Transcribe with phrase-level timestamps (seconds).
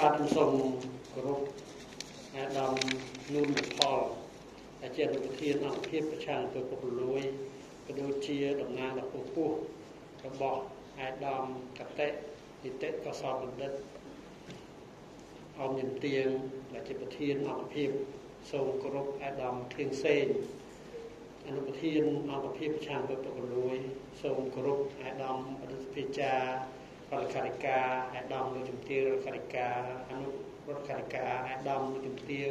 [0.00, 0.52] បាទខ្ញុំសូម
[1.14, 1.40] គោរព
[2.36, 2.72] អាដាម
[3.34, 4.00] នូនផល
[4.80, 7.22] ដែលជាអនុប្រធានអង្គភាពប្រឆាំងទៅពុករលួយ
[7.86, 9.50] ក៏ដូចជាតំណាងដល់ពពោះ
[10.26, 10.60] របស់
[11.00, 11.44] អាដាម
[11.78, 12.08] កតេ
[12.64, 13.72] នីតិកសលបណ្ឌិត
[15.58, 16.28] អង្គញទៀង
[16.72, 17.90] ដែលជាប្រធានអង្គភាព
[18.50, 20.26] សូមគោរពអាដាមធៀងសេង
[21.46, 23.76] អនុប្រធានអង្គភាពប្រឆាំងទៅពុករលួយ
[24.22, 26.42] សូមគោរពអាដាមអនុភិជារ
[27.12, 27.78] ដ្ឋខារិកា
[28.14, 29.66] អាដាមលោកជំទាវរដ្ឋខារិកា
[30.10, 30.28] អនុ
[30.68, 32.50] រដ្ឋខារិកាអាដាមលោកជំទាវ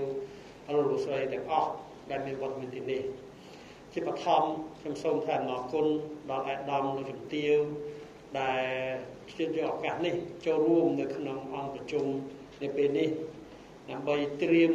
[0.68, 1.70] អនុលោកស្រីទាំងអស់
[2.10, 3.02] ដែលមានវត្តមានទីនេះ
[3.94, 4.44] ជាបឋម
[4.80, 5.88] ខ្ញុំសូមថ្លែងអំណរគុណ
[6.30, 7.58] ដល់អាដាមលោកជំទាវ
[8.40, 8.64] ដែល
[9.38, 12.06] ជឿយកឱកាសនេះចូលរួមនៅក្នុងអង្គប្រជុំ
[12.62, 13.10] នៅពេលនេះ
[13.90, 14.74] ដើម្បីត្រៀម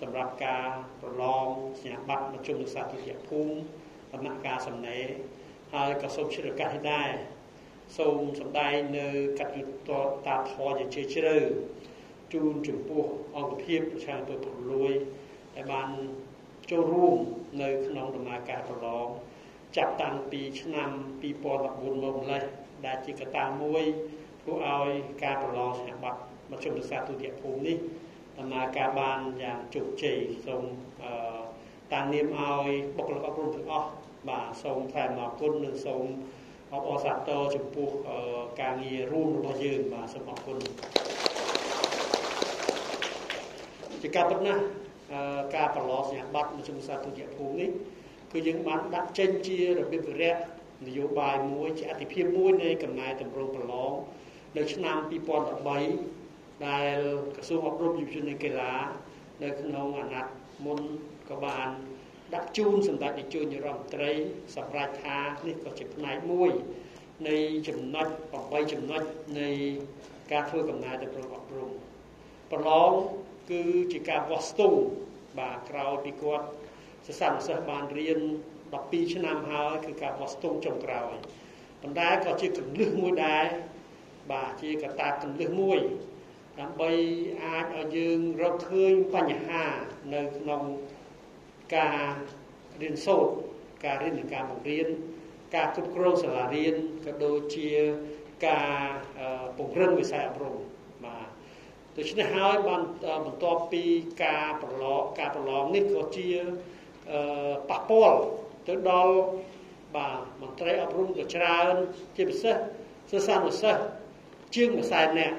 [0.00, 0.66] សម្រាប់ការ
[1.02, 1.46] ប្រឡង
[1.80, 3.52] សញ្ញាបត្រប្រជុំនិស្សិតទុតិយភូមិ
[4.12, 5.06] ដំណាក់កាលសំណេរ
[5.74, 7.10] ហើយក៏សូមជិតឱកាសនេះដែរ
[7.96, 9.08] សូមសម្ដែងនៅ
[9.38, 9.90] កតយុត្ត
[10.26, 11.36] តាធរជាជ្ជ្រៅ
[12.32, 13.04] ជូនចំពោះ
[13.36, 14.92] អង្គភាពប្រឆាំងទៅពលលួយ
[15.54, 15.88] ដែលបាន
[16.70, 17.16] ចូលរួម
[17.62, 19.06] នៅក្នុងដំណើរការប្រឡង
[19.76, 21.44] ចាប់តាំងពីឆ្នាំ2014ម
[21.84, 22.42] កម្លេះ
[22.86, 23.82] ដែលជាកត្តាមួយ
[24.42, 24.90] ធ្វើឲ្យ
[25.24, 27.76] ការប្រឡងសញ្ញាបត្រមជ្ឈមសិក្សាទុតិយភូមិនេះ
[28.38, 30.62] ដំណើរការបានយ៉ាងជោគជ័យសូម
[31.92, 33.88] តាំងនាមឲ្យបុគ្គលិកអប់រំទាំងអស់
[34.28, 36.04] បាទសូមថ្លែងអំណរគុណនិងសូម
[36.72, 37.88] អបអរសាទរចំពោះ
[38.60, 40.56] ការងាររួមរបស់យើងបាទសូមអរគុណ
[44.02, 44.62] ជាការពិតណាស់
[45.56, 47.70] ការប្រឡងសញ្ញាបត្រមជ្ឈមសាទុតិយភូមិនេះ
[48.32, 50.36] គឺយើងបានដាក់ចេញជារបៀបវិរៈ
[50.86, 53.92] នយោបាយមួយជាអតិភិបមួយនៃកំណែតម្រង់ប្រឡង
[54.56, 54.96] នៅឆ្នាំ
[55.80, 56.96] 2013ដែល
[57.36, 58.74] ក្រសួងអប់រំយុវជននិងកីឡា
[59.42, 60.32] នៅក្នុងអាណត្តិ
[60.64, 60.78] មុន
[61.30, 61.68] ក៏បាន
[62.34, 64.12] ដាក់ជូនសម្ដេចនាយកនាយរដ្ឋមន្ត្រី
[64.56, 66.50] សម្រាប់ថានេះក៏ជាផ្នែកមួយ
[67.28, 67.36] នៃ
[67.68, 68.06] ចំណុច
[68.38, 69.02] 8ចំណុច
[69.40, 69.48] នៃ
[70.32, 71.70] ការធ្វើកំណែទៅប្រអប់រំ
[72.52, 72.92] ប្រឡង
[73.50, 74.78] គឺជាការវាស់ស្ទង់
[75.38, 76.46] បាទក្រោយពីគាត់
[77.06, 78.20] សិស្សានុសិស្សបានរៀន
[78.66, 81.14] 12ឆ្នាំហើយគឺការវាស់ស្ទង់ចុងក្រោយ
[81.82, 83.44] ប៉ុន្តែក៏ជាកលឹះមួយដែរ
[84.32, 85.78] បាទជាកត្តាកលឹះមួយ
[86.60, 86.90] ដើម្បី
[87.44, 89.64] អាចឲ្យយើងរកឃើញបញ្ហា
[90.14, 90.62] នៅក្នុង
[91.76, 92.08] ការ
[92.82, 93.32] រៀនសូត្រ
[93.84, 94.88] ការរៀននិងការបង្រៀន
[95.54, 96.74] ការគ្រប់គ្រងសាលារៀន
[97.04, 97.70] ក៏ដូចជា
[98.46, 98.86] ការ
[99.56, 100.56] ពង្រឹងវិស័យអប់រំ
[101.04, 101.28] បាទ
[101.96, 102.82] ដូច្នេះហើយបាន
[103.26, 103.84] បន្ទាប់ពី
[104.24, 106.28] ការប្រឡងការប្រឡងនេះក៏ជា
[107.70, 108.18] ប៉ះពាល់
[108.68, 109.14] ទៅដល់
[109.96, 111.74] បាទមន្ត្រីអប់រំក៏ច្រើន
[112.16, 112.56] ជាពិសេស
[113.10, 113.82] សិស្សានុសិស្ស
[114.54, 115.36] ជាង1សែននាក់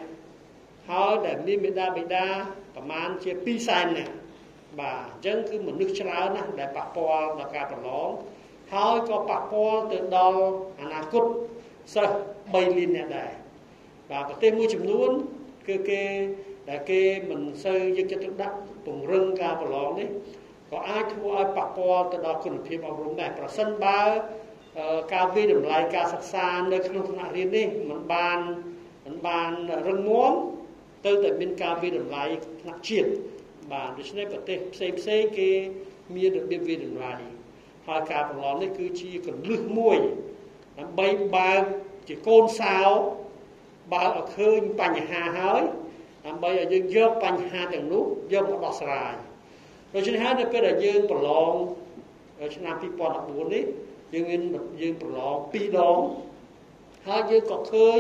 [0.90, 2.28] ហើយដែលមានមេដាបេដា
[2.76, 4.14] ប្រមាណជា2សែននាក់
[4.80, 8.10] បាទអញ្ចឹងគឺមនុស្សច្រើនណាស់ដែលប៉ះពាល់ដល់ការប្រឡង
[8.74, 10.42] ហើយក៏ប៉ះពាល់ទៅដល់
[10.82, 11.24] អនាគត
[11.94, 12.14] សិស្ស
[12.54, 13.32] 3លាននាក់ដែរ
[14.12, 15.10] បាទប្រទេសមួយចំនួន
[15.68, 16.02] គឺគេ
[16.70, 20.10] ដែលគេមិនសូវយកចិត្តទុកដាក់ពង្រឹងការប្រឡងនេះ
[20.72, 24.00] ក៏អាចធ្វើឲ្យប៉ះពាល់ទៅដល់គុណភាពអប់រំដែរប្រសិនបើ
[25.14, 28.40] ការវិតម្លៃការសិក្សានៅក្នុងថ្នាក់រៀននេះមិនបាន
[29.06, 29.52] មិនបាន
[29.88, 30.34] រឹងមាំ
[31.06, 32.24] ទៅតែមានការវិតម្លៃ
[32.62, 33.10] ថ្នាក់ជាតិ
[33.72, 35.52] បាទដូច្នេះប្រទេសផ្សេងផ្សេងគេ
[36.16, 37.14] មានរបៀបវិតម្លៃ
[37.88, 39.98] ហើយការប្រឡងនេះគឺជាកលឹះមួយ
[40.80, 41.62] ដើម្បីបើក
[42.08, 42.80] ជាកូនសោ
[43.94, 45.62] បើកឲ្យឃើញបញ្ហាហើយ
[46.26, 48.04] ដើម្បីឲ្យយើងយកបញ្ហាទាំងនោះ
[48.34, 49.14] យកមកដោះស្រាយ
[49.94, 51.54] ដូច្នេះហើយនៅពេលដែលយើងប្រឡង
[52.56, 52.76] ឆ្នាំ
[53.14, 53.64] 2014នេះ
[54.14, 54.42] យើងមាន
[54.82, 55.98] យើងប្រឡង2ដង
[57.08, 58.00] ហើយយើងក៏ឃើញ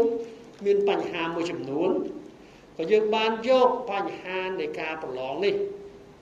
[0.66, 1.92] មានបញ្ហាមួយចំនួន
[2.80, 5.56] ក៏យើងបានយកបញ្ហានៃការប្រឡងនេះ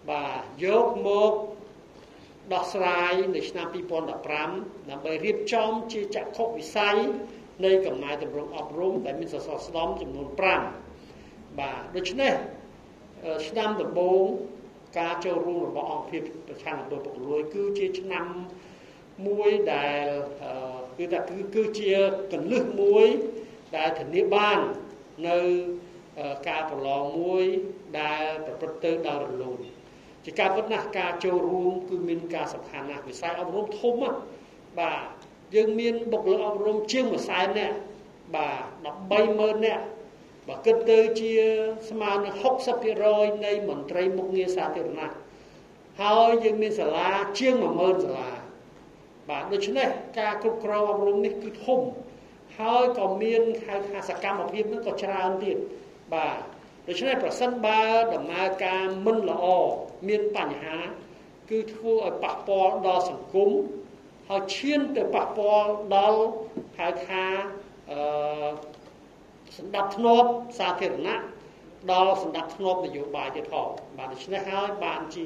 [0.10, 1.32] បាទយកមក
[2.54, 3.68] ដោះស្រាយនៅឆ្នាំ
[4.28, 6.96] 2015ដើម្បីរៀបចំជាចក្ខុវិស័យ
[7.66, 10.28] នៃកំណែតម្រង់អប់រំដែលមានសសរស្តម្ភចំនួន
[10.94, 12.34] 5បាទដូច្នេះ
[13.48, 14.24] ឆ្នាំដំបូង
[15.00, 18.26] ការចូលរួមរបស់អង្គភាពប្រឆាំងអំពើពុករលួយគឺជាឆ្នាំ
[19.28, 20.06] មួយដែល
[20.98, 21.92] គឺថាគឺគឺជា
[22.32, 23.08] កលឹះមួយ
[23.78, 24.60] ដែលធានាបាន
[25.28, 25.40] នៅ
[26.48, 27.46] ការប្រឡងមួយ
[28.00, 29.60] ដែលប្រព្រឹត្តទៅដោយរលូន
[30.26, 33.94] ជាការពិតណាស់ការចូលរួមគឺមានការសំខាន់ណាស់វិស័យអប់រំធំ
[34.80, 35.06] បាទ
[35.56, 37.78] យើងមានបុគ្គលិកអប់រំជាង1សែននាក់
[38.36, 38.64] បាទ
[39.10, 39.84] 130,000នាក់
[40.48, 41.34] បើគិតទៅជា
[41.90, 42.36] ស្មើនឹង
[42.90, 45.14] 60%នៃមន្ត្រីមុខងារសាធារណៈ
[46.02, 47.10] ហើយយើងមានសាលា
[47.40, 48.32] ជាង10000សាលា
[49.30, 49.88] បាទដូច្នេះ
[50.20, 51.82] ការគ្រប់គ្រងអប់រំនេះគឺធំ
[52.60, 55.58] ហើយក៏មានហៅថាសកម្មភាពនឹងក៏ច្រើនទៀត
[56.14, 56.40] បាទ
[56.88, 57.82] ដូច្នេះប្រសិនបើ
[58.16, 59.46] ដំណើរការមិនល្អ
[60.08, 60.78] មានបញ្ហា
[61.50, 63.50] គឺធ្វើឲ្យប៉ះពាល់ដល់សង្គម
[64.30, 66.22] ហើយឈានទៅប៉ះពាល់ដល់
[66.80, 67.26] ហៅថា
[67.90, 68.50] អឺ
[69.58, 71.18] សម្ដាប់ធ្នាប់សាធារណៈ
[71.92, 73.68] ដល់សម្ដាប់ធ្នាប់នយោបាយទៀតផង
[73.98, 75.26] បាទដូច្នេះហើយបានជា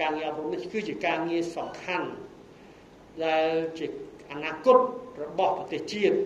[0.00, 2.08] ការងារអប់រំនេះគឺជាការងារសំខាន់
[3.24, 3.48] ដែល
[3.78, 3.86] ជា
[4.30, 4.76] អនាគត
[5.22, 6.16] របស់ប្រទេសជាតិ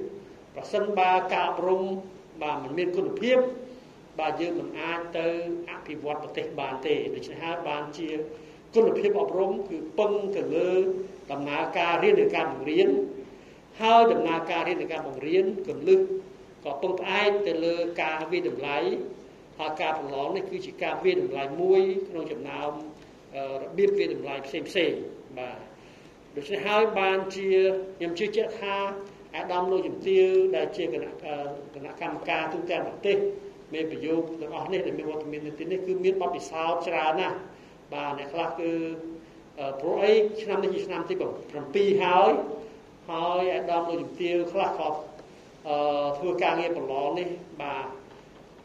[0.54, 1.82] ប្រសិនបើការអប់រំ
[2.42, 3.38] បាទមិនមានគុណភាព
[4.18, 5.26] បាទយើងមិនអាចទៅ
[5.70, 8.08] អភិវឌ្ឍប្រទេសបានទេដូច្នេះហើយបានជា
[8.74, 10.70] គុណភាពអប់រំគឺពឹងទៅលើ
[11.32, 12.88] ដំណើរការរៀននិងការបង្រៀន
[13.80, 16.00] ហើយដំណើរការរៀននិងការបង្រៀនកលឹះ
[16.64, 18.78] ក៏ពឹងផ្អែកទៅលើការវិតម្លៃ
[19.58, 22.70] ហើយការប្រឡងនេះគឺជាការវិតម្លៃមួយក្នុងចំណោម
[23.60, 24.92] របៀបវិតម្លៃផ្សេងផ្សេង
[25.38, 25.58] បាទ
[26.36, 27.48] ដូច្នេះហើយបានជា
[27.96, 28.76] ខ្ញុំជឿជាក់ថា
[29.36, 31.12] អាដាមលោកជំទាវដែលជាគណៈ
[31.74, 33.16] គណៈកម្មការទូទាំងប្រទេស
[33.74, 37.36] មានប្រយោគទាំងអស់នេះដែលមានវត្តមាននៅទីនេះគឺមានបទពិសោធន៍ច្រើនណាស់
[37.92, 38.70] បាទអ្នកខ្លះគឺ
[39.80, 40.12] ព្រោះអី
[40.42, 42.30] ឆ្នាំនេះជាឆ្នាំទី7ហើយ
[43.10, 44.88] ហើយអាដាមលោកជំទាវខ្លះក៏
[45.68, 45.76] អឺ
[46.18, 47.28] ធ្វើការងារប្រឡងនេះ
[47.62, 47.86] បាទ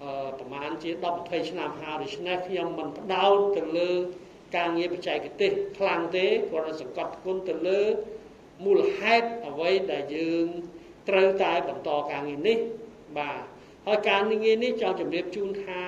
[0.04, 3.92] អឺប្រហែលជា10 20ឆ្នាំហើយដូច្នេះខ្ញុំមិនផ្ដោតទៅលើ
[4.56, 7.82] ការងារបច្ចេកទេសខ្លាំងទេគាត់តែសង្កត់គុណទៅលើ
[8.66, 10.46] មូលហេតុអ្វីដែលយើង
[11.10, 12.58] ត្រូវតែបន្តការងារនេះ
[13.18, 13.53] បាទ
[13.86, 15.80] ហើយការងារនេះចង់ជម្រាបជូនថា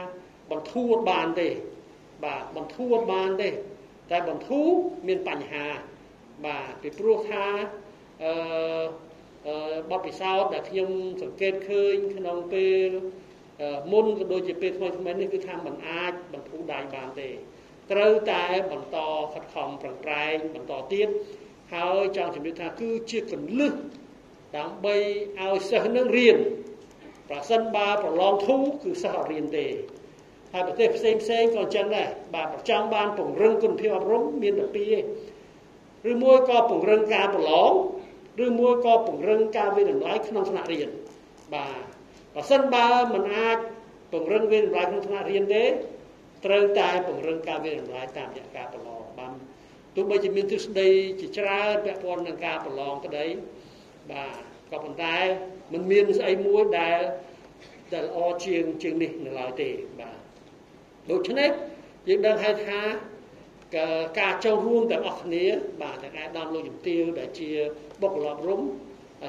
[0.51, 1.49] បន្ធូរបានទេ
[2.23, 3.49] បាទបន្ធូរបានទេ
[4.11, 4.67] តែបន្ធូរ
[5.07, 5.65] មានបញ្ហា
[6.45, 7.45] បាទពីព្រោះថា
[8.23, 10.89] អឺបទពិសោធន៍ដែលខ្ញុំ
[11.21, 12.89] សង្កេតឃើញក្នុងពេល
[13.91, 17.29] មុនក៏ដូចជាពេលថ្មីថ្មីនេះគឺថាมันអាចបន្ធូរដៃបានទេ
[17.91, 18.97] ត្រូវតែបន្ត
[19.33, 21.07] ខិតខំប្រឹងប្រែងបន្តទៀត
[21.73, 23.73] ហើយចង់ជំរាបថាគឺជាកលឹះ
[24.57, 24.95] ដើម្បី
[25.39, 26.37] ឲ្យសិស្សនឹងរៀន
[27.29, 29.65] ប្រសិនបើប្រឡងធូរគឺសិស្សអត់រៀនទេ
[30.53, 37.71] ហើយប្រទេសផ្សេងផ្សេងក៏អញ្ចឹងដែរបាទប្រចាំបានពង្រឹងគុណភាពអប់រំមានតែពីរទេឬមួយក៏ពង្រឹងការប្រឡង
[38.45, 40.89] ឬមួយក៏ពង្រឹងការវិនិច្ឆ័យក្នុងថ្នាក់រៀន
[41.53, 41.83] បាទ
[42.33, 43.57] បើសិនបើមិនអាច
[44.11, 45.63] ពង្រឹងវិនិច្ឆ័យក្នុងថ្នាក់រៀនទេ
[46.45, 49.33] ត្រូវតែពង្រឹងការវិនិច្ឆ័យតាមរយៈការប្រឡងបាន
[49.95, 50.89] ទោះបីជាមានទ្រឹស្ដី
[51.19, 53.25] ជាច្រើនពាក់ព័ន្ធនឹងការប្រឡងក្តី
[54.11, 55.15] បាទ ក៏ប៉ុន្តែ
[55.71, 56.99] มันមានស្អីមួយដែល
[57.93, 59.69] ដែលល្អជាងជាងនេះនៅឡើយទេ
[59.99, 60.17] បាទ
[61.11, 61.51] ដូច្នេះ
[62.07, 62.79] យើងដឹងហើយថា
[64.19, 65.45] ការចូលរួមទាំងអស់គ្នា
[65.81, 67.49] បាទទាំងអាយដាមលោកជំទាវដែលជា
[68.01, 68.61] បុគ្គលអប់រំ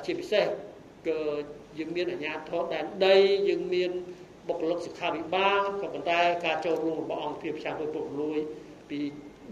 [0.06, 0.47] ជាពិសេស
[1.09, 1.19] គឺ
[1.79, 3.17] យើងមានអាជ្ញាធរដែនដី
[3.49, 3.91] យើងមាន
[4.49, 8.38] បុគ្គលិកសុខាភិបាលក៏ប៉ុន្តែការចូលរួមរបស់អង្គភាពផ្សារពុទ្ធលួយ
[8.91, 9.00] ពី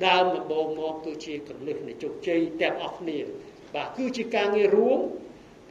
[0.07, 3.19] ដើមដំបូងមកគឺជាកលឹះនៃជោគជ័យទាំងអស់គ្នា
[3.75, 4.99] បាទគឺជាការងាររួម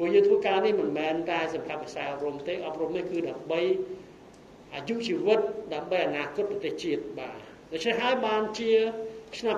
[0.04, 3.62] ព្រោះយើងធ្វើការនេះមិនមែនតែសម្រាប់ភាសាអប់រំទេអប់រំនេះគឺដើម្បី
[4.74, 5.40] អាយុជីវិត
[5.74, 7.38] ដើម្បីអនាគតប្រទេសជាតិបាទ
[7.72, 8.72] ដូច្នេះហើយបានជា
[9.38, 9.56] ឆ្នាំ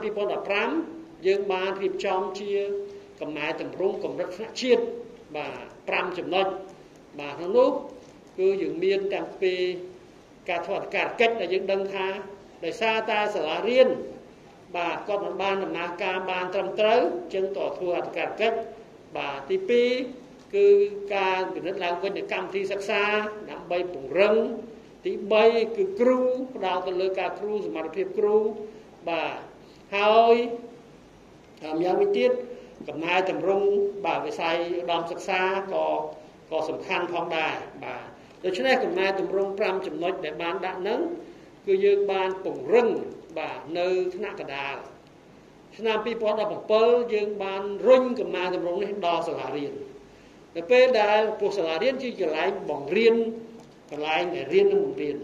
[0.62, 2.52] 2015យើងបានរៀបចំជា
[3.22, 4.84] កំណែតម្រង់កម្រិតថ្នាក់ជាតិ
[5.38, 6.48] បាទ5ចំណុច
[7.20, 7.70] បាទក្នុងនោះ
[8.38, 9.54] គឺយើងមានតាំងពី
[10.50, 12.08] ការធ្វើអធិការកិច្ចដែលយើងដឹងថា
[12.64, 13.88] ដោយសារតែសាលារៀន
[14.76, 17.00] បាទគាត់មិនបានដំណើរការបានត្រឹមត្រូវ
[17.34, 18.58] ចឹងតធ្វើអធិការកិច្ច
[19.18, 20.25] បាទទី2
[20.56, 20.68] គឺ
[21.16, 23.04] ការពិនិត្យឡើងវិញនៃកម្មវិធីសិក្សា
[23.52, 24.36] ដើម្បីពង្រឹង
[25.06, 25.12] ទី
[25.44, 26.20] 3គឺគ្រូ
[26.56, 28.38] ផ្ដោតទៅលើការគ្រូសមត្ថភាពគ្រូ
[29.10, 29.38] បាទ
[29.96, 30.36] ហើយ
[31.76, 32.32] ម្យ៉ាងវិញទៀត
[32.88, 33.68] កំណែតម្រង់
[34.06, 35.42] បាទវិស័យឧត្តមសិក្សា
[35.74, 35.86] ក៏
[36.52, 38.04] ក៏សំខាន់ផងដែរបាទ
[38.46, 41.00] ដូច្នេះកំណែតម្រង់5ចំណុចដែលបានដាក់នឹង
[41.68, 42.88] គឺយើងបានពង្រឹង
[43.38, 44.76] បាទនៅថ្នាក់កដាល
[45.78, 45.98] ឆ្នាំ
[46.56, 49.74] 2017យើងបានរុញកំណែតម្រង់នេះដល់សាលារៀន
[50.56, 53.16] នៅពេលដែលពួកសាលារៀនជាកន្លែងបង្រៀន
[53.92, 55.18] កន្លែងដែលរៀននិងបង្រៀន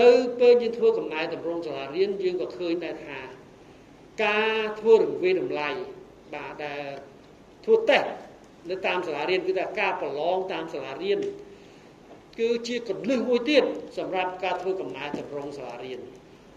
[0.00, 0.08] នៅ
[0.40, 3.18] ពេលយើងធ្វើកំណែតម្រង់សាលារៀនយើងក៏ឃើញដែរថា
[4.24, 5.68] ការធ្វើរង្វេងតម្លៃ
[6.34, 6.84] បាទដែល
[7.64, 8.08] ធ្វើតេស្ត
[8.70, 11.18] នៅតាមសាលារៀនគឺថាការប្រឡងតាមសាលារៀន
[12.38, 13.64] គឺជាកលឹះមួយទៀត
[13.98, 16.00] សម្រាប់ការធ្វើកំណែតម្រង់សាលារៀន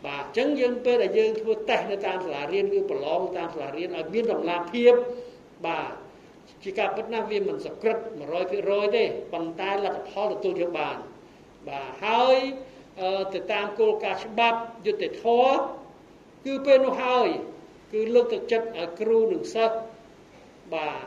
[0.06, 4.94] បាទអញ្ចឹងយើងពេលដែលយើងធ្វើតេស្តនៅតាមសាលារៀនគឺប្រឡងតាមសាលារៀនឲ្យមានតម្លាភាព
[5.68, 5.92] បាទ
[6.64, 7.98] ជាការពិតណាស់វាមិនសក្រិត
[8.48, 9.04] 100%ទេ
[9.34, 10.98] ប៉ុន្តែលទ្ធផលទទួលយកបាន
[11.68, 12.38] បាទហើយ
[13.34, 15.60] ទៅតាមគោលការណ៍ច្បាប់យុត្តិធម៌
[16.46, 17.28] គឺពេលនោះហើយ
[17.94, 19.78] គឺលើកទឹកចិត្តឲ្យគ្រូនិងសិស្ស
[20.74, 21.06] បាទ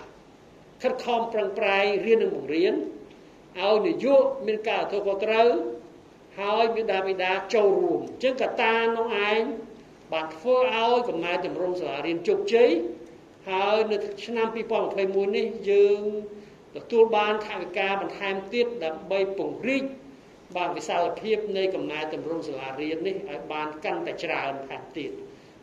[0.83, 2.75] ខិតខំប្រឹងប្រែងរៀននិងបង្រៀន
[3.61, 5.49] ឲ្យនយោបាយមានការទទួលខុសត្រូវ
[6.41, 9.43] ហើយមេដាបេដាចូលរួមអញ្ចឹងកតានោះឯង
[10.13, 12.71] បានធ្វើឲ្យកំណែតម្រង់សាលារៀនជោគជ័យ
[13.49, 14.47] ហើយនៅឆ្នាំ
[14.93, 16.01] 2021នេះយើង
[16.77, 19.85] ទទួលបានថវិកាបន្ថែមទៀតដើម្បីពង្រីក
[20.57, 25.11] បានវិសាលភាពនៃកំណែតម្រង់សាលារៀននេះឲ្យបានកាន់តែច្រើនថែមទៀត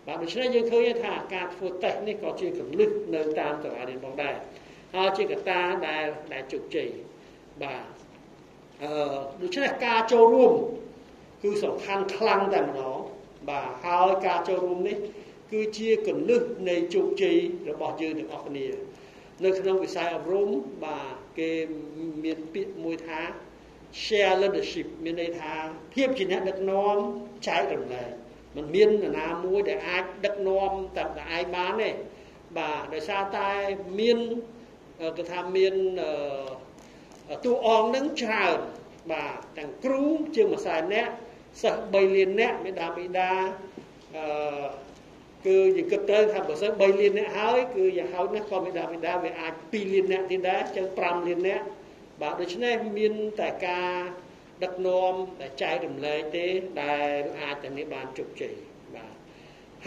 [0.05, 4.35] បាទដូច្នេះយើងឃើញថាការធ្វើតេស្តនេះក៏ជាកលឹះនៅតាមសាលារៀនផងដែរ
[4.95, 6.87] ហើយជាកត្តាដែលដែលជោគជ័យ
[7.63, 7.83] បាទ
[8.83, 8.91] អឺ
[9.41, 10.53] ដូច្នេះការចូលរួម
[11.43, 12.97] គឺសំខាន់ខ្លាំងតែម្ដង
[13.49, 14.97] បាទហើយការចូលរួមនេះ
[15.51, 17.37] គឺជាគន្លឹះនៃជោគជ័យ
[17.69, 18.67] របស់យើងទាំងអស់គ្នា
[19.43, 20.49] នៅក្នុងវិស័យអប់រំ
[20.85, 21.51] បាទគេ
[22.23, 23.19] មានពាក្យមួយថា
[24.03, 25.53] share leadership មានន័យថា
[25.93, 26.97] ភាពជាអ្នកដឹកនាំ
[27.47, 28.11] ចែករំលែក
[28.55, 31.89] มันមាននរណាមួយដែលអាចដឹកនាំតែតែឯងបានទេ
[32.57, 33.49] បាទដោយសារតែ
[33.99, 34.17] មាន
[35.17, 35.73] គេថាមាន
[37.45, 38.59] តួអង្គនឹងច្រើន
[39.11, 40.03] បាទទាំងគ្រូ
[40.35, 41.11] ជាងមួយសែននាក់
[41.61, 43.31] សិស្ស3លាននាក់មេដាបេដា
[44.15, 44.23] អឺ
[45.45, 51.65] គឺយើងគិតទៅថាបើសិន3លាននាក់ហើយគឺយ៉ាងហោចណាស់ក៏មេដាបេដាវាអាច2លាននាក់ទៀតដែរចឹង5លាននាក់
[52.21, 53.91] បាទដូច្នេះមានតែការ
[54.63, 56.45] ដឹកនាំតែចែករំលែកទេ
[56.83, 58.53] ដែលអាចតែនេះបានជោគជ័យ
[58.95, 59.13] បាទ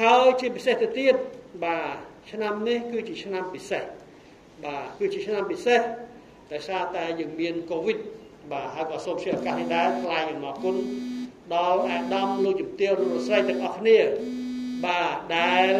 [0.00, 1.14] ហើយជាពិសេសទៅទៀត
[1.64, 1.96] បាទ
[2.30, 3.84] ឆ្នាំនេះគឺជាឆ្នាំពិសេស
[4.64, 5.80] បាទគឺជាឆ្នាំពិសេស
[6.52, 7.98] ដោយសារតែយើងមានកូវីដ
[8.52, 10.76] បាទហើយក៏សូមជាឱកាសនេះដែរថ្លែងអំណរគុណ
[11.54, 13.98] ដល់អាដាមលោកជំទាវលោកស្រីទាំងអស់គ្នា
[14.84, 15.74] បាទដែល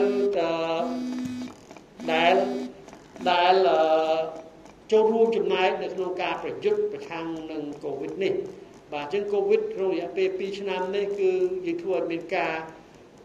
[2.13, 2.35] ដែល
[3.31, 3.55] ដែល
[4.93, 8.35] ចូលរួមចំណែកនៅក្នុងការប្រយុទ្ធប្រឆាំងនឹងកូវីដនេះ
[8.93, 11.31] បាទអញ្ចឹងកូវីដក្នុងរយៈពេល2ឆ្នាំនេះគឺ
[11.67, 12.55] យើងធ្វើឲ្យមានការ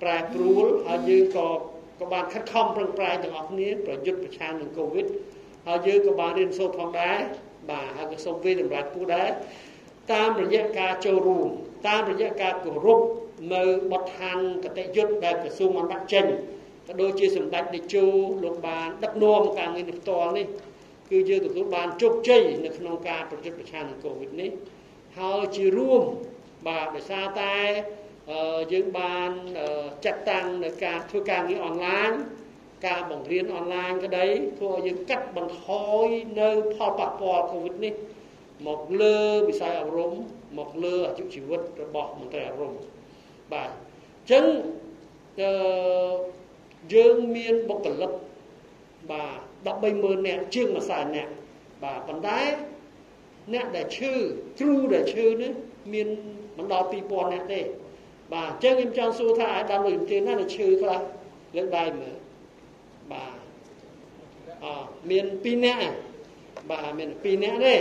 [0.01, 1.47] ប្រែប្រួលហើយយើងក៏
[1.99, 5.05] ក៏បានខិតខំប្រឹងប្រែងទាំងអស់គ្នាប្រយុទ្ធប្រឆាំងនឹងកូវីដ
[5.67, 7.19] ហើយយើងក៏បានរៀនសូត្រផងដែរ
[7.69, 9.29] បាទហើយក៏សូមវិតម្រាច់ពូដែរ
[10.13, 11.47] តាមរយៈការចូលរួម
[11.87, 12.99] តាមរយៈការគោរព
[13.53, 16.25] នៅបទដ្ឋានកតិយុត្តដែលក្រសួងបានដាក់ចេញ
[16.87, 18.05] ក៏ដូចជាសម្ដេចតេជោ
[18.43, 20.45] លោកបានដឹកនាំការងារនេះផ្ទាល់នេះ
[21.09, 24.51] គឺយើងទទួលបានជោគជ័យនៅក្នុងការប្រយុទ្ធប្រឆាំងនឹងកូវីដនេះ
[25.19, 26.03] ហើយជារួម
[26.67, 27.55] បាទដោយសារតែ
[28.73, 29.29] យើងបាន
[30.05, 32.11] ចាត់តាំងនៅការធ្វើការងារអនឡាញ
[32.87, 34.25] ការបង្រៀនអនឡាញក្តី
[34.57, 35.67] ធ្វើឲ្យយើងកាត់បន្ថ
[36.03, 36.05] យ
[36.39, 37.93] នៅផលប៉ះពាល់កូវីដនេះ
[38.67, 39.17] មកលើ
[39.49, 40.13] វិស័យអប់រំ
[40.57, 42.73] មកលើអាយុជីវិតរបស់មន្ត្រីអប់រំ
[43.53, 44.45] បាទអញ្ចឹង
[45.41, 45.49] អឺ
[46.93, 48.11] យើងមានបុគ្គលិក
[49.11, 51.31] បាទ130,000នាក់ជាងមួយសែននាក់
[51.83, 52.39] បាទប៉ុន្តែ
[53.53, 54.11] អ្នកដែលឈឺ
[54.59, 55.51] គ្រូដែលឈឺនេះ
[55.93, 56.07] មាន
[56.57, 57.61] មិនដល់2000នាក់ទេ
[58.33, 60.99] បាទអញ្ចឹងខ្ញុំចង់សួរថាអាយដាំលុយទៀនណាដែលឈឺខ្លះ
[61.55, 62.15] លើកដៃមើល
[63.11, 63.37] បាទ
[64.63, 64.65] អ
[65.09, 65.95] មាន2នាក់
[66.69, 67.75] បាទមាន2នាក់ទេ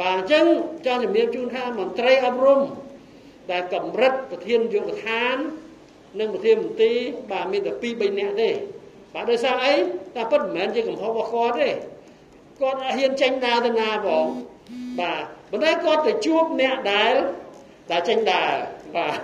[0.00, 0.44] បាទអញ្ចឹង
[0.86, 2.60] ចង់ជំរាបជូនថាមន្ត្រីអប់រំ
[3.50, 5.36] ដែលកម្រិតប្រធានយុវដ្ឋាន
[6.20, 6.92] និងប្រធានមន្ត្រី
[7.30, 8.50] បាទមានតែ2 3នាក់ទេ
[9.14, 9.74] បាទដោយសារអី
[10.14, 11.68] តែពិតមិនមែនជាកំហុសរបស់គាត់ទេ
[12.60, 14.26] គាត់អត់ហ៊ានចេញដើរទៅណាបង
[15.00, 17.14] បាទប៉ុន្តែគាត់ទៅជួបអ្នកដែល
[17.90, 18.50] ដែលចេញដើរ
[18.96, 19.18] បាទ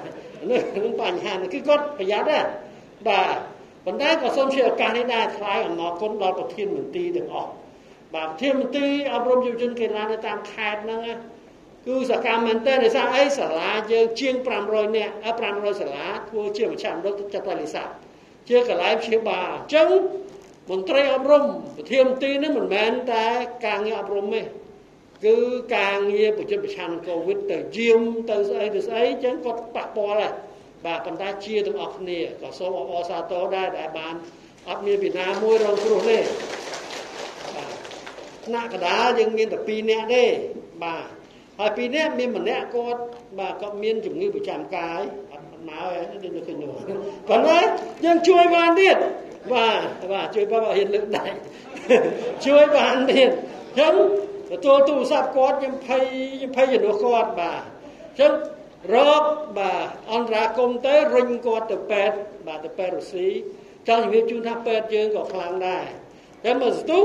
[0.76, 2.44] នឹងបញ្ហានេះគឺគាត់ប្រយ័ត្នដែរ
[3.08, 3.37] បាទ
[3.84, 7.50] ប៉ុន្តែក៏សូមជាឱកាសនេះដែរថ្លែងអំណរគុណដល់ប្រធានមន្ត្រីទាំងអស់
[8.14, 11.00] បាទប្រធានមន្ត្រីអប់រំយុវជនកីឡានៅតាមខេត្តហ្នឹង
[11.88, 14.35] គឺសកម្មមែនតើដោយសារអីសាលាយើងជាង
[14.66, 15.14] 500នាក់
[15.47, 17.88] 500សាលាធ្វើជាមជ្ឈមណ្ឌលចតុលិស័ក
[18.49, 19.88] ជាកន្លែងព្យាបាលអញ្ចឹង
[20.71, 21.42] មន្ត្រីអប់រំ
[21.76, 23.26] ប្រធានមន្ត្រីនេះមិនមែនតែ
[23.66, 24.42] ការងារអប់រំទេ
[25.25, 25.37] គឺ
[25.76, 30.33] ការងារប្រយុទ្ធប្រឆាំងនឹងកូវីដទៅយាមទៅស្អីទៅស្អីអញ្ចឹងគាត់ប៉ះពាល់ដែរ
[30.85, 34.14] បាទប៉ុន្តែជាទាំងអស់គ្នាក៏សូមអបអរសាទរដែរដែលបាន
[34.68, 36.18] អត់មានពីណាមួយរងគ្រោះទេ
[37.57, 37.73] បាទ
[38.47, 40.25] ថ្នាក់កដាលយើងមានតែ2នាក់ទេ
[40.85, 41.17] បាទ
[41.58, 43.00] ហើយ2នាក់មានម្នាក់គាត់
[43.38, 45.00] បាទគាត់មានជំងឺប្រចាំកាយ
[45.32, 46.70] អត់មកហើយដូចនៅឃើញនោះ
[47.28, 47.58] ប៉ុន្តែ
[48.04, 48.96] យើងជួយបានទៀត
[49.52, 49.80] បាទ
[50.12, 51.26] បាទជួយបានហ៊ានលើកដៃ
[52.46, 53.94] ជួយបានទៀតអញ្ចឹង
[54.50, 56.02] ទទួលទូរស័ព្ទគាត់ខ្ញុំភ័យ
[56.36, 58.32] ខ្ញុំភ័យជំនួសគាត់បាទអញ្ចឹង
[58.94, 59.24] រក
[59.58, 63.28] បាទអន្តរាគមទៅរុញគាត់ទៅពេទ្យបាទទៅពេទ្យរុស្ស៊ី
[63.88, 65.84] ចង់ជំរាបជូនថាពេទ្យយើងក៏ខ្លាំងដែរ
[66.44, 67.04] តែមកស្ទុះ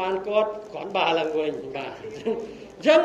[0.00, 3.00] បានគាត់គ្រាន់បាឡើងវិញបាទអញ្ចឹង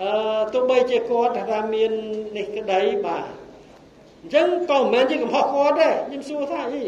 [0.00, 0.12] អឺ
[0.52, 1.92] ទោះបីជាគាត់ថាមាន
[2.36, 3.24] នេះក្តីបាទ
[4.20, 6.84] អញ្ចឹងក៏មិនមែនជាកំហុសគាត់ទេខ្ញុំសួរថាអី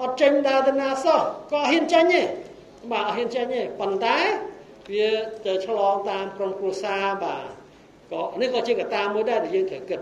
[0.00, 1.20] អត់ចេញដើរទៅណាសោះ
[1.52, 2.22] ក៏ហ៊ានចេញទេ
[2.92, 4.18] បាទហ៊ានចេញទេប៉ុន្តែ
[4.92, 5.08] វា
[5.46, 7.44] ទៅឆ្លងតាមក្រុមគ្រួសារបាទ
[8.12, 10.00] ក៏នេះក៏ជាកត្តាមួយដែរដែលយើងត្រូវគិត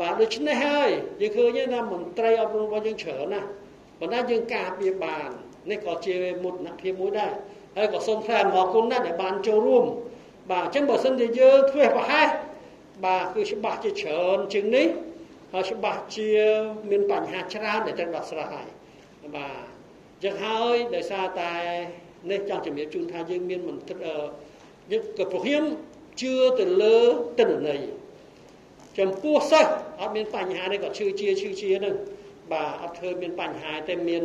[0.00, 3.48] បាទដូច្នេះហើយយើងឃើញថាមន្ត្រីអប់រំរបស់យើងច្រើនណាស់
[4.00, 5.28] ប៉ុន្តែយើងការពារបាន
[5.70, 7.32] នេះក៏ជាមុតនភាពមួយដែរ
[7.76, 9.84] ហើយក៏សូមថ្លែងអរគុណណាស់ដែលបានចូលរួម
[10.50, 12.28] បាទអញ្ចឹងបើសិនជាយើងធ្វើប្រហែស
[13.04, 14.86] បាទគឺច្បាស់ជាច្រើនជាងនេះ
[15.52, 16.30] ហើយច្បាស់ជា
[16.90, 18.66] មានបញ្ហាច្រើនដែលត្រូវដោះស្រាយ
[19.36, 19.64] បាទ
[20.14, 21.52] អញ្ចឹងហើយដោយសារតែ
[22.30, 24.14] នេះចង់ជំរាបជូនថាយើងមានមន្ត្រី
[24.90, 25.62] យើងក៏ប្រហៀម
[26.20, 26.98] ជឿទៅលើ
[27.38, 27.80] ទិន្នន័យ
[28.98, 31.94] ចំពោះសិស្សអត់មានបញ្ហាទេគាត់ឈឺជាឈឺជាហ្នឹង
[32.52, 34.24] បាទអត់ធ្វើមានបញ្ហាទេមាន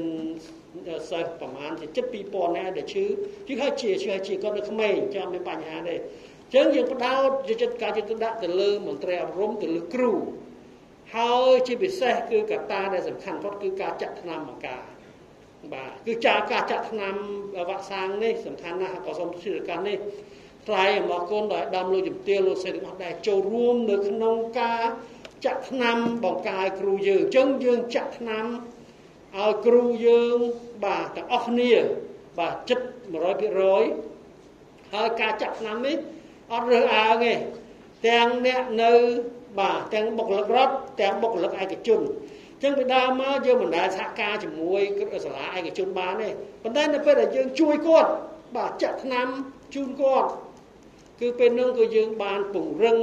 [1.10, 3.06] សិស្សប្រហែលជាចិត្ត2000នាក់ដែលឈឺ
[3.48, 7.30] ជឿហើយជាឈឺហើយជាគាត់នៅក្មេងចាំមានបញ្ហាទេអញ្ចឹងយើងផ្ដោត
[7.62, 10.14] ចិត្តការចិត្តដាក់ទៅលើមន្ត្រីអប់រំទៅលើគ្រូ
[11.16, 14.82] ហើយជាពិសេសគឺកត្តាដែលសំខាន់បំផុតគឺការចាក់ថ្នាំបង្ការ
[15.74, 17.16] បាទគឺចាការចាក់ថ្នាំ
[17.70, 19.98] វ៉ាក់សាំងនេះសំខាន់ណាស់ក៏សូមជឿឱកាសនេះ
[20.68, 24.84] ថ្លែងអំណរគុណដល់ដើមលោកជំទាវលោកសេរីរបស់ដែលចូលរួមនៅក្នុងការ
[25.46, 28.46] ចាក់ថ្នាំបង្ការគ្រូយើងអញ្ចឹងយើងចាក់ថ្នាំ
[29.42, 30.38] ឲ្យគ្រូយើង
[30.86, 31.72] បាទទាំងអស់គ្នា
[32.40, 32.86] បាទចិត្ត
[33.94, 35.98] 100%ហើយការចាក់ថ្នាំនេះ
[36.54, 37.34] អត់រើសអើងទេ
[38.08, 38.92] ទាំងអ្នកនៅ
[39.60, 42.02] បាទទាំងបុគ្គលិករដ្ឋទាំងបុគ្គលិកឯកជន
[42.64, 44.82] ចឹងពីដើមមកយើងមិនដែលសហការជាមួយ
[45.26, 46.30] សាលាឯកជនបានទេ
[46.64, 48.10] ប៉ុន្តែនៅពេលដែលយើងជួយគាត់
[48.58, 49.28] បាទចាក់ថ្នាំ
[49.76, 50.30] ជូនគាត់
[51.22, 52.98] គឺពេលនោះគឺយើងបានពង្រឹង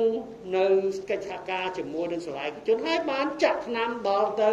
[0.56, 0.66] នៅ
[1.10, 4.50] កិច្ចសហការជាមួយនឹងសាលាឯកជនហើយបានចាក់ថ្នាំដល់ទៅ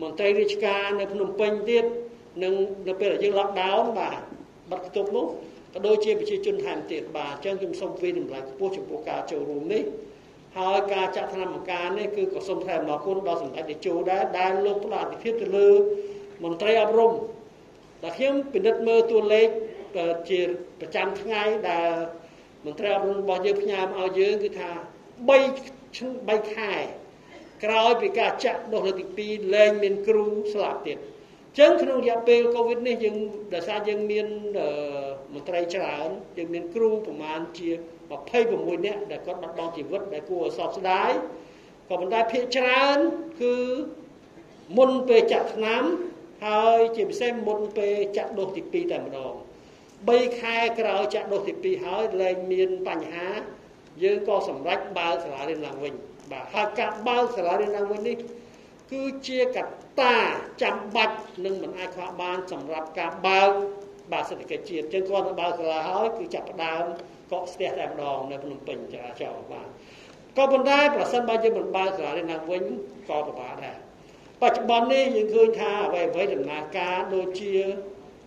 [0.00, 1.84] មន្ត្រីរាជការនៅភ្នំពេញទៀត
[2.42, 2.54] នឹង
[2.88, 4.18] នៅពេលដែលយើង lockdown បាទ
[4.70, 5.26] បាត់ខ្ទប់នោះ
[5.74, 9.82] ក៏ដូចជាប្រជាជនថែមទៀតបាទអញ្ចឹងខ្ញុំសូមវិតម្លៃខ្ពស់ចំពោះការចូលរួមនេះ
[10.58, 15.68] ហើយការចាក់ថ្នាំបង្ការនេះគឺក៏សូមថ្លែងអំណរគុណដល់សម្ដេចតេជោដែរដែលលោកផ្ដល់អធិភាពទៅលើ
[16.44, 17.12] មន្ត្រីអប់រំ
[18.02, 19.48] ដែលខ្ញុំពិនិត្យមើលតួលេខ
[20.28, 20.40] ជា
[20.80, 21.90] ប្រចាំថ្ងៃដែល
[22.66, 24.70] មន្ត្រីអប់រំរបស់យើងផ្ញើមកឲ្យយើងគឺថា
[25.28, 26.74] 3 3ខែ
[27.64, 30.98] ក្រោយពីការចាក់ដូសលើកទី2លែងមានគ្រូស្លាប់ទៀត
[31.58, 33.16] ចឹងក្នុងរយៈពេលកូវីដនេះយើង
[33.54, 34.26] ដោយសារយើងមាន
[35.34, 37.68] មន្ត្រីច្រើនយើងមានគ្រូប្រមាណជា
[38.28, 41.10] 26នាក់ដែលគាត់បាត់បង់ជីវិតដែលគួរឲ្យសោកស្ដាយ
[41.88, 42.98] ក៏ប៉ុន្តែភាគច្រើន
[43.42, 43.56] គឺ
[44.78, 45.82] មុនពេលចាក់ថ្នាំ
[46.46, 49.32] ហើយជាពិសេសមុនពេលចាក់ដូសទី2តែម្ដង
[49.82, 53.28] 3ខែក្រោយចាក់ដូសទី2ហើយលែងមានបញ្ហា
[54.02, 55.94] យើងក៏សម្រេចបើកសាលារៀនឡើងវិញ
[56.32, 58.16] បាទហើយការបើកសាលារៀនឡើងវិញនេះ
[58.92, 60.14] គឺជាកត្តា
[60.62, 63.50] ចាំបាច់និងមិនអាចខ្វះបានសម្រាប់ការបើក
[64.12, 66.82] បាទសេដ្ឋកិច្ចជាតិចឹងគាត់ទៅបើកសាលាហើយគឺចាប់ផ្ដើម
[67.32, 69.68] កកស្ទះតែម្ដងនៅភ្នំពេញចរាចរណ៍បាទ
[70.36, 72.62] ក៏ប៉ុន្តែប្រសិនបើយើងមិនបើកសាលារៀនឡើងវិញ
[73.08, 73.76] ក៏ពិបាកដែរ
[74.42, 77.54] បច្ចុប្បន្ននេះយើងឃើញថាអ្វីអ្វីដំណើរការដូចជា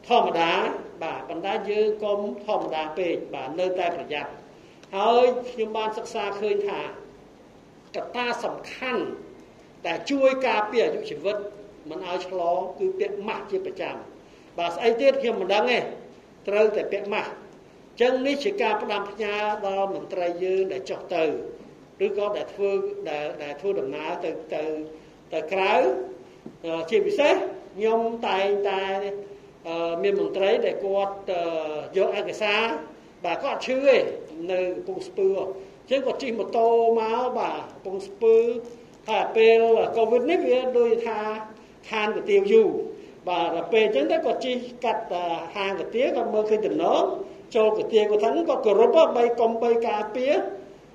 [0.07, 0.51] ធម្មតា
[1.03, 4.31] បាទប៉ុន្តែយើងកុំធម្មតាពេកបាទនៅតែប្រយ័ត្ន
[4.95, 6.79] ហើយខ្ញុំបានសិក្សាឃើញថា
[7.95, 9.03] កត្តាសំខាន់
[9.85, 11.37] តែជួយការពារអាយុជីវិត
[11.89, 13.95] មិនឲ្យឆ្លងគឺពាក់ម៉ាស់ជាប្រចាំ
[14.57, 15.79] បាទស្អីទៀតខ្ញុំមិនដឹងទេ
[16.47, 17.33] ត្រូវតែពាក់ម៉ាស់អ
[17.95, 19.35] ញ្ចឹងនេះជាការផ្ដាំផ្ញើ
[19.67, 21.23] ដល់មន្ត្រីយើងដែលចុះទៅ
[22.05, 22.71] ឬក៏ដែលធ្វើ
[23.09, 24.63] ដែលដែលធ្វើដំណើរទៅទៅ
[25.33, 25.73] ទៅក្រៅ
[26.89, 27.33] ជាពិសេស
[27.75, 28.81] ខ្ញុំតែងតែ
[30.03, 31.13] មានមន្ត្រីដែលគាត់
[31.97, 32.61] យកឯកសារ
[33.25, 33.97] បាទគាត់អត់ឈឺទេ
[34.51, 36.67] នៅកំពង់ស្ពឺអញ្ចឹងគាត់ជិះម៉ូតូ
[36.99, 38.35] មកបាទកំពង់ស្ពឺ
[39.09, 39.59] ហើយពេល
[39.97, 41.19] កូវីដនេះវាដូចថា
[41.89, 42.69] ខានកាទៀវយូរ
[43.27, 45.03] បាទដល់ពេលអញ្ចឹងទៅគាត់ជិះកាត់
[45.55, 47.03] ហាងកាទៀវគាត់មើលឃើញតំណង
[47.55, 50.33] ចូលកាទៀវគាត់ថាគាត់គោរពបីកុំបីការពារ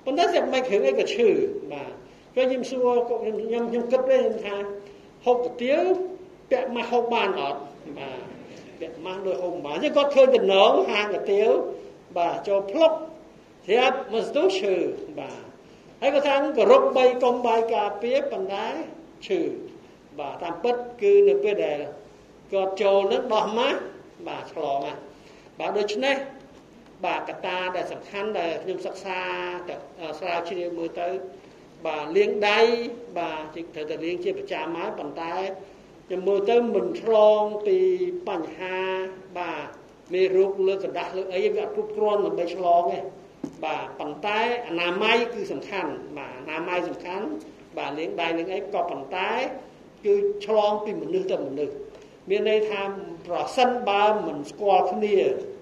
[0.05, 1.29] ប៉ុន្តែស្មិនគ្រឿងអីក៏ឈឺ
[1.71, 1.91] បាទ
[2.35, 4.55] ពេលខ្ញុំសួរខ្ញុំខ្ញុំគិតវិញថា
[5.25, 5.81] ហូបកាទៀវ
[6.51, 7.59] ពាក់ម៉ាស់ហូបបានអត់
[7.97, 8.19] បាទ
[8.79, 11.49] ពាក់ម៉ាស់ដូចហូបបានគាត់ឃើញតំណងហាងកាទៀវ
[12.17, 12.91] បាទចូលភ្លុក
[13.66, 14.74] ស្រាប់មកស្ទុះឈឺ
[15.18, 15.40] បាទ
[16.00, 18.66] ហើយគាត់ថាគោរពបីកុំបាយការពារប៉ុន្តែ
[19.26, 19.40] ឈឺ
[20.18, 21.80] បាទតាមពិតគឺនៅពេលដែល
[22.52, 23.78] គាត់ចូលនឹងដោះម៉ាស់
[24.28, 24.94] បាទឆ្លងណា
[25.58, 26.16] បាទដូច្នេះ
[27.04, 29.20] បាទកត្តាដែលសំខាន់ដែលខ្ញុំសិក្សា
[29.68, 29.74] ទៅ
[30.18, 31.08] ស្រាវជ្រាវមើលទៅ
[31.86, 32.60] បាទលាងដៃ
[33.18, 35.34] បាទត្រូវតែលាងជាប្រចាំហើយប៉ុន្តែ
[36.06, 37.78] ខ្ញុំមើលទៅមិនឆ្លងពី
[38.28, 38.78] បញ្ហា
[39.38, 39.68] បាទ
[40.12, 42.98] មេរោគលើกระดาษលើអីវាអត់គ្រប់គ្រាន់ដើម្បីឆ្លងទេ
[43.63, 47.25] បាទប៉ុន្តែអនាម័យគឺសំខាន់បាទអនាម័យសំខាន់
[47.77, 49.29] បាទលាងដៃនឹងអីក៏ប៉ុន្តែ
[50.05, 50.13] គឺ
[50.45, 51.75] ឆ្លងពីមនុស្សទៅមនុស្ស
[52.29, 52.81] មានន័យថា
[53.27, 55.17] ប្រសិនបើមិនស្គាល់គ្នា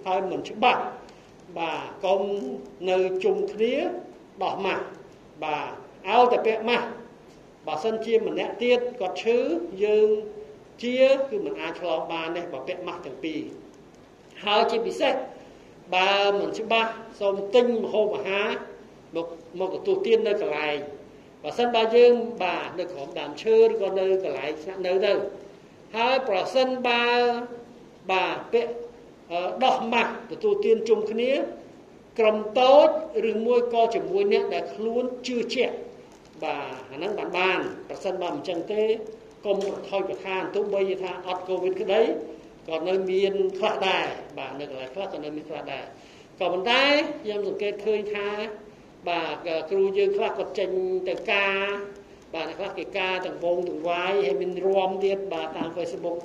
[0.06, 0.82] ហើយមិនច្បាស់
[1.58, 2.22] បាទកុំ
[2.90, 3.74] នៅជុំគ្នា
[4.44, 4.86] ដោះម៉ាស់
[5.44, 5.72] បាទ
[6.10, 6.88] ឲ្យតែពាក់ម៉ាស់
[7.68, 9.38] បើសិនជាម្នាក់ទៀតគាត់ឈឺ
[9.84, 10.10] យើង
[10.84, 10.98] ជា
[11.30, 13.42] គឺមិនអាចឆ្លងបានទេបើពាក់ម៉ាស់ទាំងពីរ
[14.46, 15.14] ហើយជាពិសេស
[15.96, 18.50] បើមិនច្បាស់សូមទិញម្ហូបអាហារ
[19.16, 19.28] មក
[19.60, 20.78] មកទទួលទាននៅកន្លែង
[21.44, 25.14] បើសិនបើយើងបាទនៅក្រោមដើមឈើឬក៏នៅកន្លែងស្នាក់នៅទៅ
[25.96, 27.06] ហើយប្រសិនបើ
[28.12, 28.72] បាទពាក់
[29.64, 31.32] ដោះម៉ាស់ទទួលទានជុំគ្នា
[32.20, 32.90] ក្រុមតូច
[33.30, 35.76] ឬមួយក៏ជាមួយអ្នកដែលខ្លួនជឿជាក់
[36.44, 38.84] បាទអាហ្នឹងបានបានប្រសិនបើមិនចឹងទេ
[39.46, 42.02] កុំប្រថុយប្រខានទោះបីថាអត់កូវីដក្តី
[42.70, 44.06] ក៏នៅមានខ្លះដែរ
[44.38, 45.84] បាទនៅកន្លែងខ្លះក៏នៅមានខ្លះដែរ
[46.40, 46.84] ក៏ប៉ុន្តែ
[47.24, 48.28] ខ្ញុំសង្កេតឃើញថា
[49.10, 49.36] បាទ
[49.72, 50.70] គ្រូយើងខ្លះគាត់ចេញ
[51.08, 51.64] ទៅការ
[52.34, 56.18] បាទខ្លះគេការទាំងវងទាំងវាយហើយមានរំទៀតបាទតាម Facebook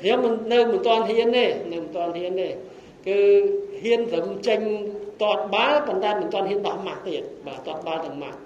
[0.00, 2.48] ខ្ញុំមិននៅមិនទាន់ហ៊ានទេនៅមិនទាន់ហ៊ានទេ
[3.08, 3.18] គឺ
[3.82, 4.60] ហ៊ានត្រឹមចេញ
[5.22, 8.38] តតបាល់ប៉ុន្តែមិនទាន់ហ៊ានដោះម៉ាស់ទៀតបាទតតបាល់ទាំងម៉ាស់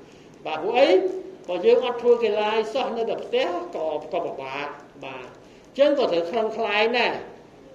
[0.47, 0.89] បាទព្រោះអី
[1.49, 4.67] បើយើងអត់ធ្វើកីឡាសោះនៅតែផ្ទះក៏ក៏ពិបាក
[5.05, 7.13] បាទអញ្ចឹងក៏ត្រូវខំខ្លាយដែរ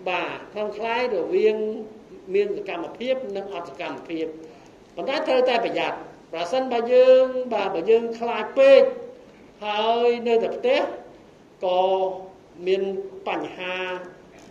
[0.10, 1.58] បាទខំខ្លាយរវាង
[2.34, 4.26] មានសកម្មភាពនិងអត់សកម្មភាព
[4.96, 5.98] ប៉ុន្តែត្រូវតែប្រយ័ត្ន
[6.34, 8.82] ប្រសិនបើយើងបាទបើយើងខ្លាចពេក
[9.66, 10.80] ហើយនៅតែផ្ទះ
[11.66, 11.82] ក៏
[12.68, 12.82] មាន
[13.28, 13.76] បញ្ហា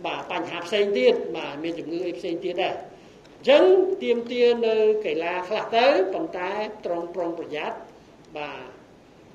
[0.05, 3.63] បាទបញ្ហាផ្សេងទៀតបាទមានជំងឺអីផ្សេងទៀតដែរអញ្ចឹង
[4.03, 6.51] ទៀមទានៅកីឡាខ្លះទៅប៉ុន្តែ
[6.85, 7.77] ត្រង់ប្រុងប្រយ័ត្ន
[8.37, 8.65] បាទ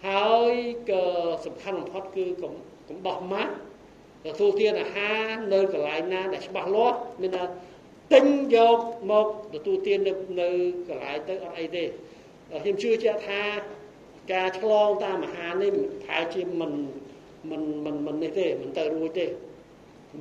[0.06, 0.52] ហើយ
[0.90, 1.04] ក៏
[1.46, 2.52] សំខាន់បំផុតគឺកុំ
[2.88, 3.52] កុំបោះម៉ាស់
[4.26, 7.44] ទទួលទានអាហារនៅកន្លែងណាដែលច្បាស់លាស់មានថា
[8.12, 8.78] ទិញយក
[9.10, 10.48] មកទទួលទាននៅនៅ
[10.88, 11.84] កន្លែងទៅអត់អីទេ
[12.62, 13.42] ខ្ញុំជឿជាក់ថា
[14.32, 16.72] ការឆ្លងតាមអាហារនេះប្រហែលជាមិន
[17.50, 19.26] មិនមិនមិននេះទេមិនទៅរួចទេ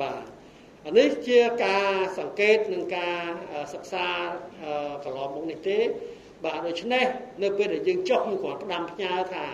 [0.01, 0.23] បាទ
[0.85, 3.19] អានេះជាការសង្កេតនិងការ
[3.73, 4.07] សិក្សា
[5.03, 5.77] កន្លងមកនេះទេ
[6.43, 7.05] បាទដូច្នេះ
[7.43, 9.45] នៅពេលដែលយើងចុះយើងគ្រាន់ផ្ដាំផ្ញើថា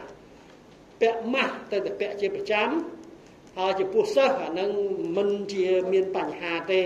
[1.01, 2.69] ពាក់ម៉ាស់ទៅតែពាក់ជាប្រចាំ
[3.57, 4.71] ហើយចំពោះសិស្សអានឹង
[5.17, 6.83] មិនជាមានបញ្ហាទេ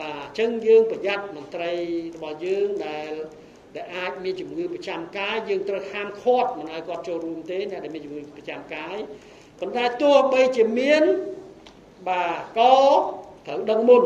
[0.00, 1.72] បាទអញ្ចឹងយើងប្រយ័ត្នមន្ត្រី
[2.14, 3.10] របស់យើងដែល
[3.76, 8.96] ដែលអាចមានជំងឺប្រចាំកាយយើងត្រូវហាមឃាត់មិនឲ្យគាត់ចូលរួមទេអ្នកដែលមានជំងឺប្រចាំកាយ
[9.60, 11.02] ប៉ុន្តែទោះបីជាមាន
[12.08, 12.74] បាទក៏
[13.46, 14.04] ត្រូវដឹងមុន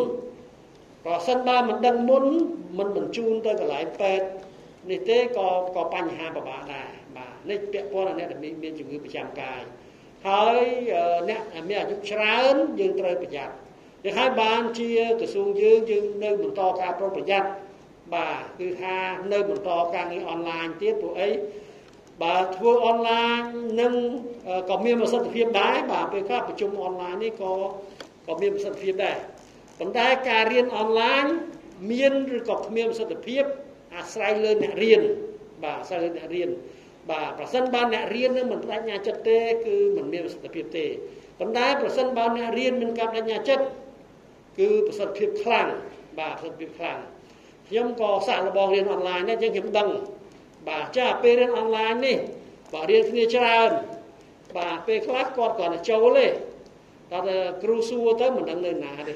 [1.05, 2.25] ប្រសិនបើមិនដឹងមុន
[2.79, 4.27] មិនបញ្ជូនទៅកន្លែងពេទ្យ
[4.91, 9.63] នេះទេក៏ក៏បញ្ហាពិបាកដែរបាទនេះពាក់ព័ន្ធនឹងអ្នកដែលមានជំងឺប្រចាំកាយ
[10.29, 10.59] ហើយ
[11.29, 13.55] អ្នកមានអាយុច្រើនយើងត្រូវប្រយ័ត្ន
[14.05, 14.89] យ៉ាងហើយបានជា
[15.21, 17.49] ក្រសួងយើងយើងនៅបន្តការប្រុងប្រយ័ត្ន
[18.15, 18.97] បាទគឺថា
[19.33, 21.31] នៅបន្តការងារអនឡាញទៀតព្រោះអី
[22.23, 23.41] បើធ្វើអនឡាញ
[23.81, 23.93] នឹង
[24.71, 27.53] ក៏មានប្រសិទ្ធភាពដែរបាទពេលខ្លះប្រជុំអនឡាញនេះក៏
[28.27, 29.17] ក៏មានប្រសិទ្ធភាពដែរ
[29.79, 31.25] ប៉ុន្តែការរៀនអនឡាញ
[31.91, 33.45] មានឬក៏គ្មានប្រសិទ្ធភាព
[33.97, 35.03] អាស្រ័យលើអ្នករៀន
[35.65, 36.51] បាទអាស្រ័យលើអ្នករៀន
[37.11, 40.87] បាទប្រសិនបើអ្នករៀននឹងមិនបដិញ្ញាចិត្តទេគឺមិនមានប្រសិទ្ធភាពទេ
[41.39, 43.65] ប៉ុន្តែប្រសិនបើអ្នករៀនមានការបដិញ្ញាចិត្ត
[44.59, 45.69] គឺប្រសិទ្ធភាពខ្លាំង
[46.19, 46.99] បាទប្រសិទ្ធភាពខ្លាំង
[47.69, 49.89] ខ្ញុំក៏សាក់លបងរៀនអនឡាញដែរចឹងខ្ញុំដឹង
[50.69, 52.17] បាទចាពេលរៀនអនឡាញនេះ
[52.73, 53.71] បាទរៀនគ្នាច្រើន
[54.57, 56.27] បាទពេលខ្លះគាត់គ្រាន់តែចូលទេ
[57.11, 57.27] គាត់
[57.63, 59.15] គ្រូសួរទៅមិនដឹងនៅណាទេ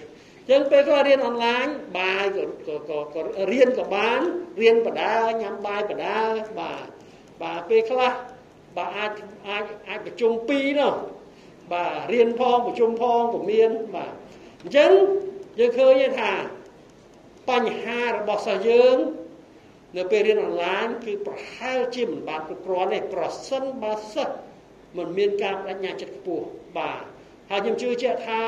[0.50, 1.66] ចឹងពេលគាត់រៀនអនឡាញ
[1.98, 3.20] បាយក៏ក៏ក៏
[3.52, 4.20] រៀនក៏បាន
[4.60, 6.18] រៀនបដាញ៉ាំបាយបដា
[6.60, 6.86] បាទ
[7.42, 8.12] បាទពេលខ្លះ
[8.76, 9.12] បាទអាច
[9.48, 10.94] អាចអាចប្រជុំពីរនោះ
[11.72, 14.12] បាទរៀនផងប្រជុំផងក៏មានបាទ
[14.62, 14.90] អញ្ចឹង
[15.58, 16.32] យើងឃើញថា
[17.50, 18.96] បញ្ហារបស់សិស្សយើង
[19.96, 24.34] នៅពេលរៀនអនឡាញគឺប្រហែលជាមិនបានគ្រប់គ្រាន់ទេប្រសិនបើសិស្ស
[24.96, 26.46] មិនមានការបដិញ្ញាចិត្តខ្ពស់
[26.78, 27.02] បាទ
[27.50, 28.42] ហើយខ្ញុំជឿជាក់ថា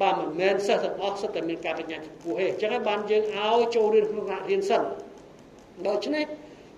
[0.00, 4.82] បាទមិនមែនសិស្សទាំងអស់សិតតែមានការបញ្ញាចិត្តខ្ពស់ទេអញ្ចឹងហើយបានយើងឲ្យចូលរៀនក្នុងថ្នាក់រៀនសិន
[5.86, 6.24] ដូច្នេះ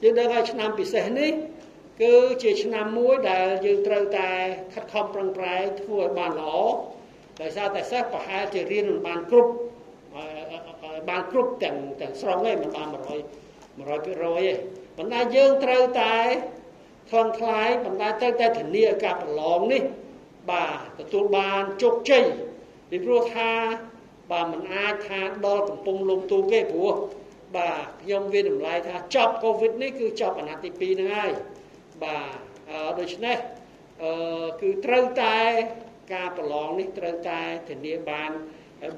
[0.03, 1.33] យើងដឹងហើយឆ្នាំពិសេសនេះ
[2.03, 4.31] គឺជាឆ្នាំមួយដែលយើងត្រូវតែ
[4.75, 6.55] ខិតខំប្រឹងប្រែងធ្វើឲ្យបានល្អ
[7.41, 9.53] ដោយសារតែសិស្សប្រហែលជារៀនមិនបានគ្រប់
[11.11, 13.17] បានគ្រប់ទាំងទាំងស្រុងទេមិនបាន100 100%ទេ
[14.97, 16.17] ប៉ុន្តែយើងត្រូវតែ
[17.11, 19.83] ខ្លងខ្លាយប៉ុន្តែត្រូវតែធានាការប្រឡងនេះ
[20.51, 20.67] បា
[20.99, 22.25] ទទទួលបានជោគជ័យ
[22.91, 23.51] ពីព្រោះថា
[24.31, 26.95] បាទមិនអាចថាដល់កំពង់លំទូកទេព្រោះ
[27.57, 31.33] បាទខ្ញុំវាតម្លៃថាចប់កូវីដនេះគឺចប់អាណត្តិទី2ហ្នឹងហើយ
[32.03, 32.35] បាទ
[32.99, 33.37] ដូច្នេះ
[34.03, 34.13] អឺ
[34.61, 35.37] គឺត្រូវតែ
[36.15, 38.31] ការប្រឡងនេះត្រូវតែធានាបាន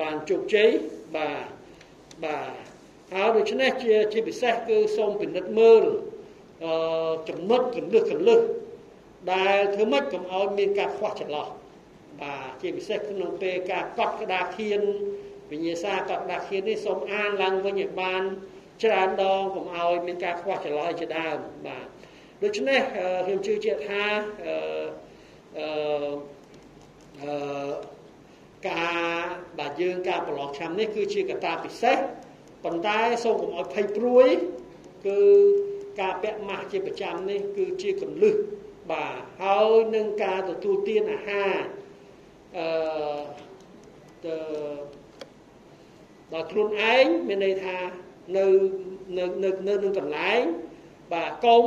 [0.00, 0.70] បានជោគជ័យ
[1.16, 1.44] បាទ
[2.24, 2.50] បាទ
[3.12, 5.84] ហើយដូច្នេះជាជាពិសេសគឺសូមពិនិត្យមើល
[6.64, 8.40] អឺចំណុចកលឹះកលឹះ
[9.32, 11.46] ដែលធ្វើម៉េចកុំឲ្យមានការខ្វះចន្លោះ
[12.22, 14.82] បាទជាពិសេសក្នុងពេលការកត់ក្តារខៀន
[15.54, 18.22] វិញ្ញាសាកត់ក្តារខៀននេះសូមអានឡើងវិញឲ្យបាន
[18.82, 21.36] ច្រើនដងកុំឲ្យមានការខ្វះចន្លោះជាដើម
[21.66, 21.86] បាទ
[22.42, 22.80] ដូច្នេះ
[23.26, 24.04] ខ្ញុំជឿជាក់ថា
[24.46, 24.56] អឺ
[27.22, 27.72] អឺ
[28.68, 29.22] ការ
[29.60, 31.96] ដែលយើងការប្រឡងឆ្នាំនេះគឺជាកត្តាពិសេស
[32.64, 34.28] ប៉ុន្តែសូមកុំឲ្យភ័យព្រួយ
[35.06, 35.18] គឺ
[36.00, 38.34] ការពាក់ម៉ាស់ជាប្រចាំនេះគឺជាកលឹះ
[38.90, 41.54] បាទហើយនឹងការទទួលទានអាហារ
[42.56, 42.66] អឺ
[44.26, 44.36] ទៅ
[46.32, 47.76] ដល់ខ្លួនឯងមានន័យថា
[48.36, 48.46] នៅ
[49.18, 50.42] នៅនៅនៅនឹងកន្លែង
[51.12, 51.64] បាទកុំ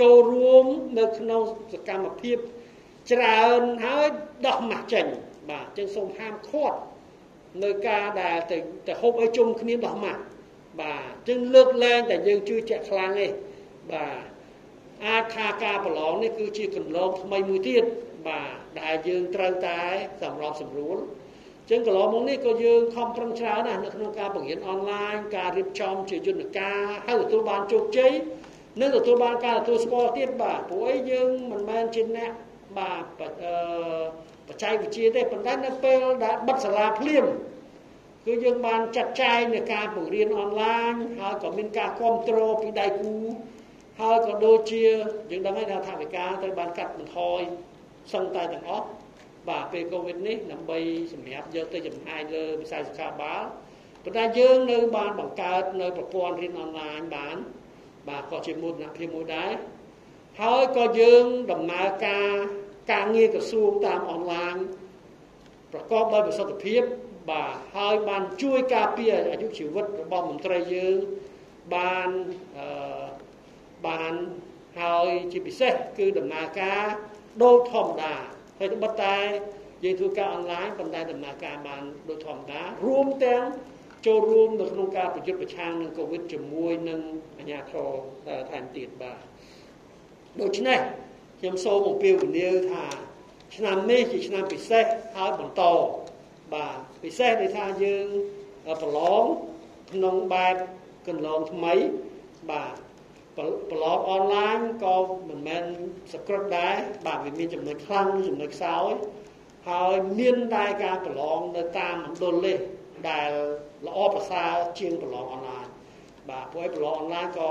[0.00, 0.64] ចូលរួម
[0.98, 2.36] នៅក្នុងសកម្មភាព
[3.12, 4.06] ច្រើនហើយ
[4.46, 5.06] ដោះម៉ាស់ចេញ
[5.50, 6.78] បាទចឹងសូមហាមឃាត់
[7.64, 10.22] នៅការដែលទៅទៅហូបឲ្យជុំគ្នាដោះម៉ាស់
[10.80, 13.28] បាទចឹងលើកលែងតែយើងជឿជាក់ខ្លាំងទេ
[13.92, 14.22] បាទ
[15.06, 17.84] អាចថាការប្រឡងនេះគឺជាកន្លងថ្មីមួយទៀត
[18.28, 19.80] បាទដែលយើងត្រូវតែ
[20.22, 20.98] សម្របសម្រួល
[21.70, 28.12] ចឹងកន្លងមកនេះក៏យើងខំប្រឹងច្រើនណាស់នៅក្នុងការបង្រៀនអនឡាញការរៀបចំជាយន្តការហើយទទួលបានជោគជ័យ
[28.80, 32.30] នឹងទទួលបានការទទួលស្គាល់ទៀតបាទព្រោះអីយើងមិនមែនជាអ្នក
[32.78, 33.26] បាទអឺ
[34.48, 37.24] បច្ចេកវិទ្យាទេប៉ុន្តែនៅពេលដែលបិទសាលាភ្លាម
[38.26, 43.14] គឺយើងបានចាត់ចែងនៅការបង្រៀនអនឡាញហើយក៏មានការគ្រប់គ្រងពីដៃគូ
[44.00, 44.84] ហើយក៏ដូចជា
[45.30, 47.40] យើងដឹងហើយថាថាវិការត្រូវបានកាត់បន្ថយ
[48.12, 48.86] សឹងតែទាំងអស់
[49.48, 50.78] បាទពេលកូវីដនេះដើម្បី
[51.12, 53.42] សម្រាប់យកទៅចំណាយលើវិស័យសុខាភិបាល
[54.04, 57.36] ប៉ុន្តែយើងនៅបានបង្កើតនៅប្រព័ន្ធរៀនអនឡាញបាន
[58.08, 59.52] បាទក៏ជាមោទនភាពមួយដែរ
[60.40, 62.30] ហើយក៏យើងដំណើរការ
[62.92, 64.54] ការងារក្រសួងតាមអនឡាញ
[65.72, 66.82] ប្រកបដោយប្រសិទ្ធភាព
[67.30, 70.96] បាទហើយបានជួយការពារអាយុជីវិតរបស់មន្ត្រីយើង
[71.74, 72.08] បាន
[72.58, 73.04] អឺ
[73.86, 74.12] បាន
[74.80, 76.82] ហើយជាពិសេសគឺដំណើរការ
[77.42, 78.14] ដូចធម្មតា
[78.58, 79.16] ហើយត្បិតតែ
[79.84, 83.44] យើងធ្វើការអនឡាញប៉ុន្តែដំណើរការបានដូចធម្មតារួមទាំង
[84.06, 87.00] ចូលរួមនៅក្នុងការប្រយុទ្ធប្រឆាំងនឹងកូវីដជាមួយនឹង
[87.38, 87.88] អាជ្ញាធរ
[88.50, 89.20] ថែមទៀតបាទ
[90.40, 90.80] ដូច្នេះ
[91.40, 92.84] ខ្ញុំសូមអំពាវនាវថា
[93.56, 94.84] ឆ្នាំនេះជាឆ្នាំពិសេស
[95.16, 95.62] ហើយបន្ត
[96.54, 98.06] បាទពិសេសដោយថាយើង
[98.82, 99.24] ប្រឡង
[99.92, 100.56] ក្នុងបែប
[101.08, 101.74] កន្លងថ្មី
[102.50, 102.74] បាទ
[103.38, 104.96] ប្រឡងអនឡាញក៏
[105.28, 105.64] មិនមែន
[106.12, 106.74] សក្រិតដែរ
[107.06, 108.90] បាទវាមានចំណុចខ្លាំងចំណុចខ្សោយ
[109.68, 112.56] ហើយមានតែការប្រឡងនៅតាមមណ្ឌលនេះ
[113.10, 113.30] ដែល
[113.86, 115.66] ល្អប្រសើរជាងប្រឡងអនឡាញ
[116.30, 117.50] បាទព្រោះឯប្រឡងអនឡាញក៏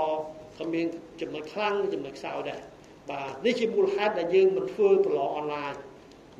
[0.58, 0.86] ក៏មាន
[1.20, 2.60] ចំណុចខ្លាំងចំណុចខ្សោយដែរ
[3.10, 5.72] បាទនេះជាមូលហេតុដែលយើងមិនធ្វើប្រឡងអនឡាញ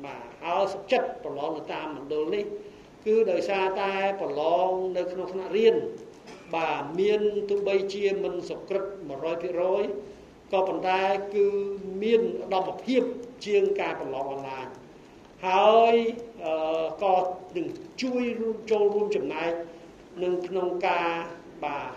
[0.05, 2.43] បាទហើយសុខចិត្តប្រឡងនៅតាមមណ្ឌលនេះ
[3.05, 5.75] គឺដោយសារតែប្រឡងនៅក្នុងថ្នាក់រៀន
[6.55, 8.83] បាទមានទោះបីជាមិនសក្រិត
[9.67, 11.01] 100%ក៏ប៉ុន្តែ
[11.33, 11.45] គឺ
[12.03, 12.21] មាន
[12.53, 13.01] ឧត្តមភាព
[13.45, 14.67] ជាងការប្រឡងអនឡាញ
[15.47, 15.95] ហើយ
[17.03, 17.15] ក៏
[17.55, 17.67] នឹង
[18.01, 18.23] ជួយ
[18.71, 19.51] ចូលរួមចំណែក
[20.23, 21.09] នឹងក្នុងការ
[21.63, 21.89] បាទ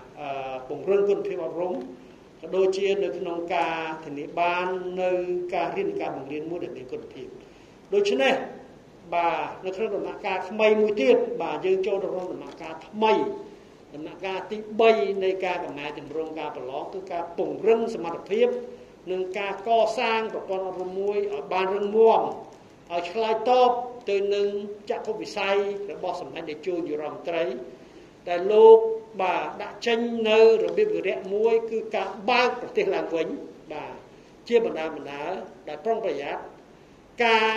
[0.69, 1.73] ពង្រឹងគុណភាពអប់រំ
[2.41, 4.67] ក៏ដូចជានៅក្នុងការធានាបាន
[5.03, 5.11] នៅ
[5.55, 7.27] ការរៀនការបង្រៀនមួយដែលមានគុណភាព
[7.95, 8.35] ដូច្នេះ
[9.15, 13.13] បាទនៅក្នុងដំណាក់កាលថ្មីមួយទៀតបាទយើងចូលទៅក្នុងដំណាក់កាលថ្មី
[13.95, 14.57] ដំណាក់កាលទី
[14.91, 18.49] 3នៃការកំណែតម្រង់ការប្រឡងគឺការពង្រឹងសមត្ថភាព
[19.11, 22.21] និងការកសាងប្រព័ន្ធអប់រំមួយឲ្យបានរឹងមាំ
[22.93, 23.71] ឲ្យឆ្លើយតប
[24.11, 24.47] ទៅនឹង
[24.91, 25.57] ចក្ខុវិស័យ
[25.93, 27.45] របស់សម្ដេចតេជោយុរមន្ត្រី
[28.29, 28.79] តែលោក
[29.23, 29.99] បាទដាក់ចេញ
[30.29, 33.27] នៅរបៀបវិរៈមួយគឺការបើកប្រទេសឡើងវិញ
[33.73, 33.93] បាទ
[34.49, 35.25] ជាបណ្ដាបណ្ដា
[35.69, 36.43] ដែលប្រុងប្រយ័ត្ន
[37.25, 37.57] ការ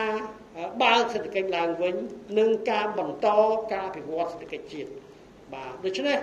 [0.83, 1.95] បើកសេដ្ឋកិច្ចឡើងវិញ
[2.39, 3.27] និងការបន្ត
[3.71, 5.02] ការអភិវឌ្ឍសេដ្ឋកិច្ចជាតិ
[5.53, 6.17] បាទដូច្នេះ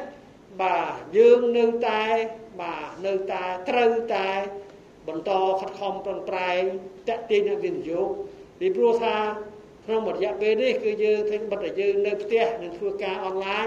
[0.62, 2.02] បាទយើងនៅតែ
[2.60, 4.28] បាទនៅតែត្រូវតែ
[5.08, 6.62] បន្តខិតខំប្រឹងប្រែង
[7.08, 8.08] តាក់ទាញអ្នកវិនិយោគ
[8.58, 9.16] ពីព្រោះថា
[9.86, 13.66] ក្នុងរយៈពេលនេះគឺយើងធ្វើបិទតែយើងនៅផ្ទះនឹងធ្វើការអនឡាញ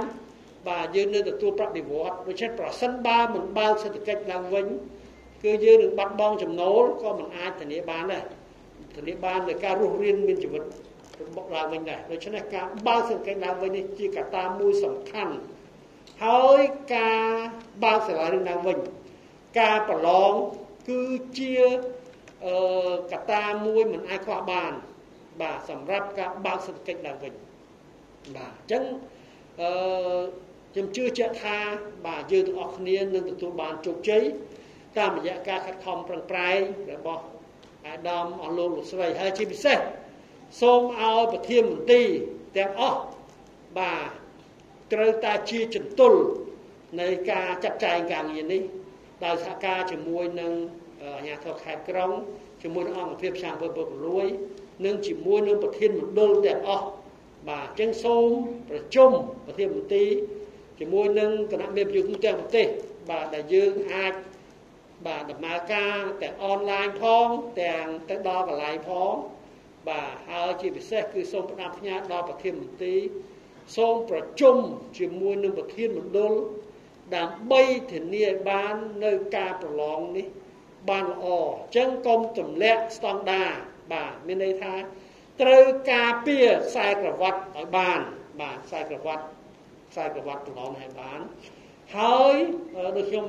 [0.67, 4.65] បាទយើងនៅទទួលប្រាក់បៀវត្សដូច្នេះប្រសិនបើមិនបើកសេដ្ឋកិច្ចឡើងវិញ
[5.43, 8.25] គឺយើងនឹងបាត់បង់ចំណូលក៏មិនអាចធានាបានដែរ
[8.95, 10.63] ធានាបានដោយការរស់រានមានជីវិត
[11.27, 15.33] របស់ឡើងវិញដែរដូច្នេះការបើកសេដ្ឋកិច្ចឡើងវិញនេះជាកត្តាមួយសំខាន់
[16.23, 16.61] ហើយ
[16.95, 17.27] ការ
[17.83, 18.77] បើកសាលារៀនឡើងវិញ
[19.59, 20.33] ការប្រឡង
[20.89, 21.01] គឺ
[21.37, 21.53] ជា
[22.45, 22.55] អឺ
[23.11, 24.71] កត្តាមួយមិនអាចខ្វះបាន
[25.41, 27.33] បាទសម្រាប់ការបើកសេដ្ឋកិច្ចឡើងវិញ
[28.35, 28.83] បាទអញ្ចឹង
[29.61, 29.71] អឺ
[30.73, 31.57] ខ្ញុំជឿជាក់ថា
[32.07, 34.23] បាទយើងទាំងអស់គ្នានឹងទទួលបានជោគជ័យ
[34.97, 36.59] តាមរយៈការខិតខំប្រឹងប្រែង
[36.93, 37.23] របស់
[37.85, 39.77] អាដាមអស់លោកលោកស្រីហើយជាពិសេស
[40.61, 42.03] សូមឲ្យប្រធានមន្ត្រី
[42.57, 42.99] ទាំងអស់
[43.77, 44.22] បាទ
[44.91, 46.13] ត្រូវតែជាចន្ទុល
[47.01, 48.61] នៃការចាត់ចែងការងារនេះ
[49.23, 50.53] ដោយសហការជាមួយនឹង
[51.01, 52.11] អាជ្ញាធរខេត្តក្រុង
[52.61, 54.27] ជាមួយនឹងអង្គភាពផ្សារពុទ្ធពុករលួយ
[54.85, 56.87] និងជាមួយនឹងប្រធានមណ្ឌលទាំងអស់
[57.49, 58.29] បាទអញ្ចឹងសូម
[58.69, 59.11] ប្រជុំ
[59.45, 60.05] ប្រធានមន្ត្រី
[60.79, 62.67] ជាមួយនឹងគណៈមេប្រយុទ្ធទាំងប្រទេស
[63.09, 64.13] បាទដែលយើងអាច
[65.07, 67.27] បាទដំណើរការទាំងអនឡាញផង
[67.61, 69.13] ទាំងទៅដល់កន្លែងផង
[69.89, 72.95] បាទហើយជាពិសេសគឺសូមផ្ដាំផ្ញើដល់ប្រធានមន្ត្រី
[73.75, 74.57] សូមប្រជុំ
[74.97, 76.33] ជាមួយនឹងប្រធានមណ្ឌល
[77.15, 80.27] ដើម្បីធានាឲ្យបាននៅការប្រឡងនេះ
[80.89, 83.43] បានល្អអញ្ចឹងកុំទម្លាក់ស្តង់ដា
[83.91, 84.73] បាទមានន័យថា
[85.41, 87.99] ត្រូវការពារខ្សែក្រវ៉ាត់ឲ្យបាន
[88.41, 89.23] បាទខ្សែក្រវ៉ាត់
[89.91, 91.19] ខ្សែក្រវ៉ាត់ប្រឡងឲ្យបាន
[91.97, 92.35] ហើយ
[92.95, 93.25] ដូចខ្ញុំ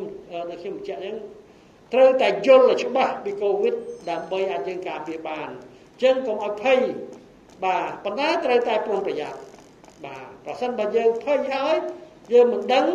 [0.50, 1.16] ដូចខ្ញុំបញ្ជាក់អញ្ចឹង
[1.92, 3.74] ត្រូវតែយល់ឲ្យច្បាស់ពីកូវីដ
[4.10, 6.80] ដើម្បីអាចយើងការពារបានអញ្ចឹងកុំឲ្យភ័យ
[7.64, 9.38] បាទប៉ុន្តែត្រូវតែប្រុងប្រយ័ត្ន
[10.04, 11.76] បាទប្រសិនបើយើងភ័យហើយ
[12.32, 12.86] យើងមិនដឹង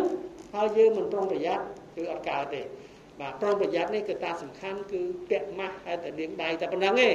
[0.54, 1.64] ហើយយើងមិនប្រុងប្រយ័ត្ន
[1.96, 2.60] គឺអត់កើតទេ
[3.20, 7.14] បាទប្រុងប្រយ័ត្ននេះគឺតាសំខាន់គឺពាក់ម៉ាស់ហើយតែលាងដៃតែប៉ុណ្្នឹងឯង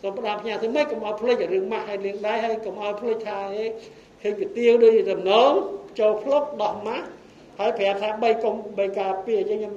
[0.00, 3.70] សូមផ្ដាំផ្ញើធ្វើម៉េចកុំឲ្យភ្លេចរឿងម៉ាស់ហើយលាងដៃហើយកុំឲ្យភ្លេចថាឯង
[4.22, 5.52] ឃើញកាទៀវដូចដំណង
[6.00, 7.06] ចូលភ្លុកដោះម៉ាស់
[7.58, 9.74] ហើយប្រាប់ថា3កុំ3ការពារអញ្ចឹងខ្ញុំ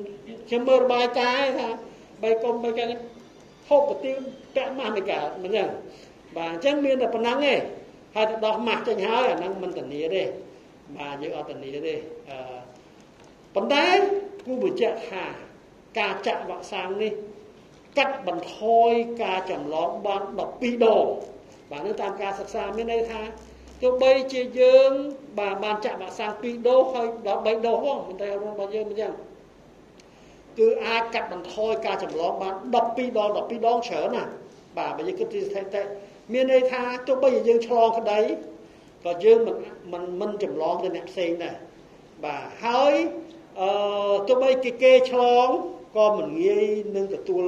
[0.47, 1.67] ខ្ញុំមើលរបាយការណ៍ថា
[2.11, 2.87] 3កុំ3ការ
[3.69, 4.17] ហូបប្រទៀង
[4.55, 5.69] ពាក់ម៉ាស់មិនកើតមិនអញ្ចឹង
[6.37, 7.53] បាទអញ្ចឹងមានតែប៉ុណ្ណឹងទេ
[8.15, 10.23] ហើយទៅដោះម៉ាស់ចេញហើយអាហ្នឹងមិនធានាទេ
[10.97, 11.95] បាទយើងអត់ធានាទេ
[12.29, 12.37] អឺ
[13.55, 13.85] ប៉ុន្តែ
[14.45, 15.23] គូបញ្ជាក់ថា
[15.99, 17.11] ការចាក់វ៉ាក់សាំងនេះ
[17.97, 18.91] កាត់បន្ថយ
[19.23, 21.05] ការចម្លងបាន12ដង
[21.71, 23.21] បាទនឹងតាមការសិក្សាមានន័យថា
[23.81, 24.91] ទោះបីជាយើង
[25.39, 29.13] បាទបានចាក់វ៉ាក់សាំង2ដូសហើយដល់3ដូសផងមិនតែរបស់យើងមិនចឹង
[30.59, 34.23] គឺអាចកាត់បន្ថយការចម្លងបាន12ដង12ដងច្រើនណា
[34.77, 35.81] បាទបើយើងគិតពីស្ថិតិ
[36.31, 38.19] មានន័យថាទោះបីជាយើងឆ្លងក្តី
[39.05, 39.55] ក៏យើងមិន
[39.91, 41.55] មិនមិនចម្លងទៅអ្នកផ្សេងដែរ
[42.23, 42.93] បាទហើយ
[43.59, 43.69] អឺ
[44.27, 45.47] ទោះបីគេគេឆ្លង
[45.97, 47.43] ក៏មិនងាយនឹងទទួល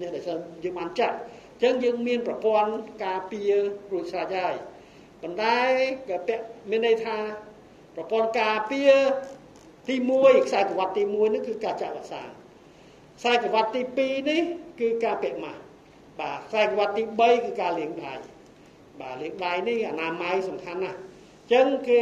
[0.00, 0.22] អ្នកដែល
[0.64, 1.16] យើងបានចាក់
[1.60, 2.72] អញ្ចឹងយើងមានប្រព័ន្ធ
[3.04, 3.52] ការពារ
[3.92, 4.54] រួចស្រេចហើយ
[5.22, 5.56] ប៉ុន្តែ
[6.08, 7.16] ក៏ពាក់មានន័យថា
[7.96, 8.90] ប្រព័ន្ធការពារ
[9.88, 12.30] ទី1ខ្សែក្រវ៉ាត់ទី1នេះគឺការចាក់វ៉ាក់សាំង
[13.18, 14.42] ខ្សែក្រវ៉ាត់ទី2នេះ
[14.80, 15.60] គឺការពាក់ម៉ាស់
[16.20, 18.12] បាទខ្សែក្រវ៉ាត់ទី3គឺការលាងដៃ
[19.00, 21.02] បាទលាងដៃនេះអនាម័យសំខាន់ណាស់អ
[21.46, 22.00] ញ្ចឹងគេ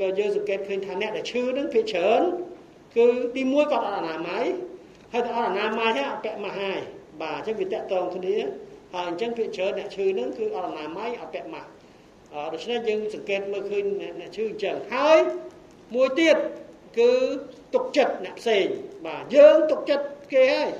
[0.00, 2.22] គេយើងសង្កេតឃើញថាអ្នកដែលឈឺនឹងភាគច្រើន
[2.96, 4.44] គឺទី1គាត់អត់អនាម័យ
[5.12, 6.80] ហើយទៅអត់អនាម័យហើយអត់ពាក់ម៉ាស់ហើយ
[7.22, 8.36] បាទអញ្ចឹងវាតកតងគ្នា
[8.94, 11.68] ហើយអញ្ចឹងភាគច្រើនអ្នកឈឺនឹងគឺអត់អនាម័យអត់ពាក់ម៉ាស់
[12.52, 13.84] ដូច្នេះយើងសង្កេតមើលឃើញ
[14.20, 15.18] អ្នកឈឺអញ្ចឹងហើយ
[15.94, 16.36] មួយទៀត
[16.98, 17.10] គឺ
[17.74, 18.66] ទុកចិត្តអ្នកផ្សេង
[19.06, 20.70] បាទយើងទុកចិត្តគេហើយ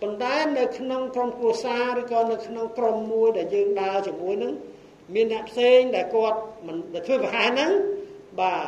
[0.00, 4.52] ប៉ុន្តែនៅក្នុងក្រុមគ្រួសារឬក៏នៅក្នុងក្រុមមួយដែលយើងដើរជាមួយនឹង
[5.14, 7.70] មានអ្នកផ្សេងដែលគាត់មិនដែលធ្វើប្រហែលហ្នឹង
[8.40, 8.66] បាទ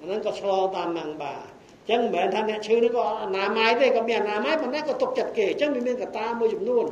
[0.00, 6.84] អាហ្នឹងក៏ឆ្លងតាមហ្នឹងបាទអញ្ចឹងមិនមែនថាអ្នកឈឺនេះក៏អនាម័យទេក៏មានអនាម័យប៉ុន្តែក៏ទុកចិត្តគេអញ្ចឹងវាមានកត្តាមួយចំនួន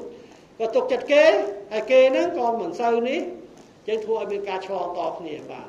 [0.60, 1.24] ក៏ទុកចិត្តគេ
[1.72, 3.20] ហើយគេហ្នឹងក៏មិនសូវនេះ
[3.88, 5.66] ចឹងធ្វើឲ្យមានការឆ្លងតគ្នាបាទ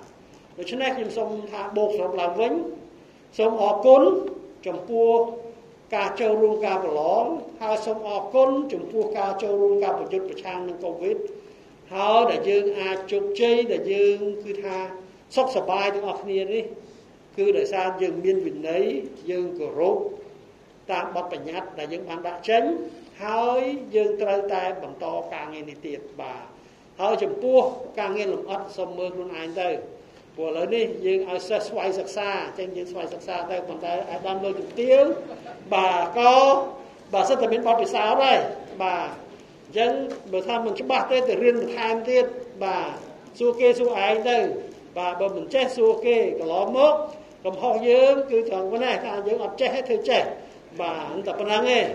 [0.58, 2.54] ដូច្នេះខ្ញុំសូមថាបូកសរុបឡើងវិញ
[3.38, 4.02] សូមអរគុណ
[4.68, 5.14] ចំពោះ
[5.96, 7.26] ការចូលរួមការប្រឡង
[7.62, 11.18] ហើយសូមអរគុណចំពោះការចូលរួមការប្រយុទ្ធប្រឆាំងនឹងកូវីដ
[11.94, 14.78] ហើយដែលយើងអាចជោគជ័យដែលយើងគឺថា
[15.36, 16.64] សុខសប្បាយទាំងអស់គ្នានេះ
[17.38, 18.84] គឺដោយសារយើងមានវិន័យ
[19.30, 19.98] យើងគោរព
[20.92, 22.64] តាមបទបញ្ញត្តិដែលយើងបានដាក់ចេញ
[23.24, 23.62] ហើយ
[23.96, 26.44] យើងត្រូវតែបន្តការងារនេះទៀតបាទ
[27.00, 27.60] ហើយចំពោះ
[28.00, 29.70] ការងារលំអិតសូមមើលខ្លួនឯងទៅ
[30.40, 35.02] ព្រោះឥឡូវនេះយើងឲ្យសិស្សស្វ័យសិក្សាអញ្ចឹងយើងស្វ័យសិក្សាទៅប៉ុន្តែអាដាមលើជំទាវ
[35.74, 36.36] បាទក៏
[37.14, 38.38] បាទសិតតែមានបទពិសោធន៍ហើយ
[38.84, 39.08] បាទ
[39.66, 39.92] អញ្ចឹង
[40.32, 42.26] បើថាមិនច្បាស់ទេទៅរៀនបន្ថែមទៀត
[42.64, 42.90] បាទ
[43.40, 44.38] សួរគេសួរឯងទៅ
[44.98, 46.94] បាទបើមិនចេះសួរគេកន្លងមក
[47.46, 50.22] កំហុសយើងគឺត្រង់ប៉ុណ្ណេះថាយើងអត់ចេះទេធ្វើចេះ
[50.82, 51.86] បាទតែប៉ុណ្្នឹងឯង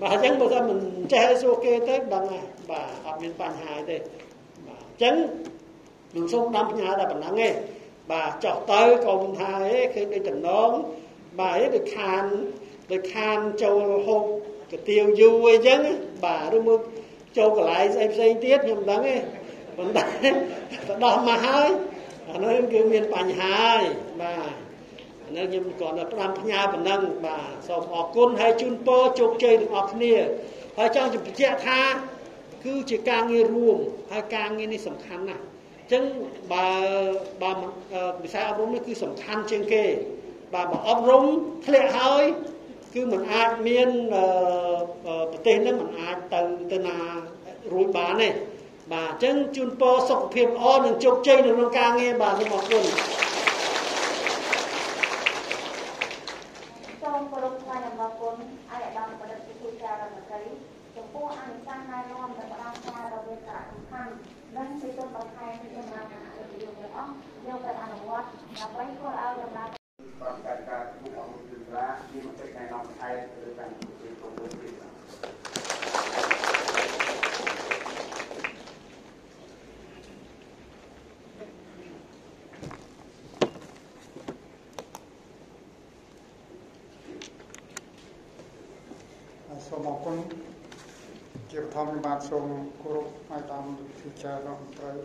[0.00, 0.78] បាទអញ្ចឹងបើថាមិន
[1.12, 3.96] ចេះសួរគេទៅដឹងហើយបាទអត់មានបញ្ហាទេ
[5.02, 5.14] ចឹង
[6.10, 7.54] ខ្ញុំសូមដាំផ្ញើតែប៉ុណ្ណឹងឯង
[8.10, 10.70] បាទចោះទៅក៏មិនថាអេឃើញដូចតំណង
[11.40, 12.24] បាទអេដូចខាន
[12.92, 14.22] ដូចខានចូលហូប
[14.70, 15.80] កាទៀវយូរអីចឹង
[16.24, 16.80] បាទឬមក
[17.36, 19.16] ចូលកន្លែងស្អីផ្សេងទៀតខ្ញុំមិនដឹងទេ
[19.76, 20.30] ប៉ុន្តែទៅ
[21.04, 21.68] ដោះមកហើយ
[22.28, 23.84] អានោះគឺមានបញ្ហាហើយ
[24.20, 24.52] បាទ
[25.24, 30.14] អានោះខ្ញុំគ្រាន់តែផ្ដាំផ្ញើប៉ុណ្ណឹងបាទសូមអរគុណហើយជូនពរជោគជ័យទាំងអស់គ្នា
[30.76, 31.80] ហើយចង់បញ្ជាក់ថា
[32.64, 33.78] គឺជាការងាររួម
[34.12, 35.44] ហើយការងារនេះសំខាន់ណាស់
[35.83, 36.03] អញ្ចឹង
[36.53, 36.67] បើ
[37.41, 37.51] បើ
[38.23, 39.83] វិស័យអប់រំនេះគឺសំខាន់ជាងគេ
[40.53, 41.23] បាទបើអប់រំ
[41.65, 42.23] ធ្លាក់ហើយ
[42.93, 43.89] គឺมันអាចមាន
[45.31, 46.97] ប្រទេសនឹងมันអាចទៅទៅណា
[47.73, 48.29] រួចបានទេ
[48.93, 52.83] បាទអញ្ចឹងជូនពរសុខភាពល្អនិងជោគជ័យនៅក្នុងការងារបាទសូមអរគុណ
[57.01, 60.41] សូមគោរពថ្លែងអំណរគុណឲ្យអាដាមបដិជាចាររដ្ឋមន្ត្រី
[60.95, 64.11] ចំពោះអនុសាសន៍ណែនាំដែលផ្ដល់ការរវាងសារៈសំខាន់
[64.56, 67.12] និងជាទុនបន្ថែមពីដំណើរការអភិបាលទាំងអស់
[67.46, 69.68] យកទៅអនុវត្តដើម្បីធ្វើឲ្យដំណើរ
[70.22, 74.72] ការការការពុកអង្គជំរាមានមតិណែនាំថែមទៅតាមពីក្រុមហ៊ុនទៀត
[89.68, 90.16] សូមអរគុណ
[91.50, 92.46] ជាបឋមបាទសូម
[92.82, 93.66] គោរពឲ្យតាម
[94.04, 94.98] ពិចារណាត្រូវ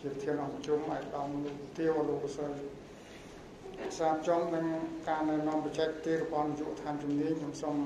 [0.00, 1.28] ជាធានអង្គជុំឲ្យដំ
[1.78, 2.52] ទាវលោកសិល
[3.98, 4.66] សាបចំនឹង
[5.08, 7.76] ការណែនាំបច្ចេកទេសរបស់នាយកដ្ឋានជំនាញខ្ញុំសូម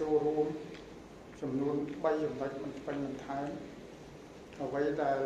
[0.00, 0.46] ចូលរួម
[1.40, 3.46] ចំនួន3ចំណុចមិនពេញបន្ថែម
[4.60, 5.18] អ្វីដែល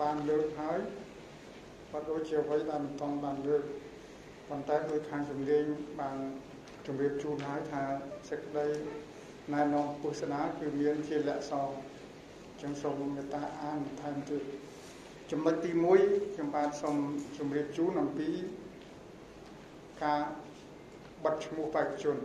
[0.00, 0.78] បានលើកហើយ
[1.90, 3.64] ក៏ដូចជាអ្វីដែលមិនទាន់បានលើក
[4.48, 5.64] ប៉ុន្តែដោយខាងជំនាញ
[6.00, 6.16] បាន
[6.86, 7.82] ជម្រាបជូនហើយថា
[8.28, 8.66] សេចក្តី
[9.52, 11.52] ណែនាំពុស្សនាគឺមានជាលក្ខស
[12.58, 14.42] រចឹងសូមមេត្តាអានបន្ថែមទៀត
[15.30, 15.70] ចំណុចទី
[16.02, 16.96] 1ខ្ញុំបាទសូម
[17.36, 18.28] ជម្រាបជូនអំពី
[20.04, 20.20] ការ
[21.24, 22.16] បិទឈ្មោះបេក្ខជន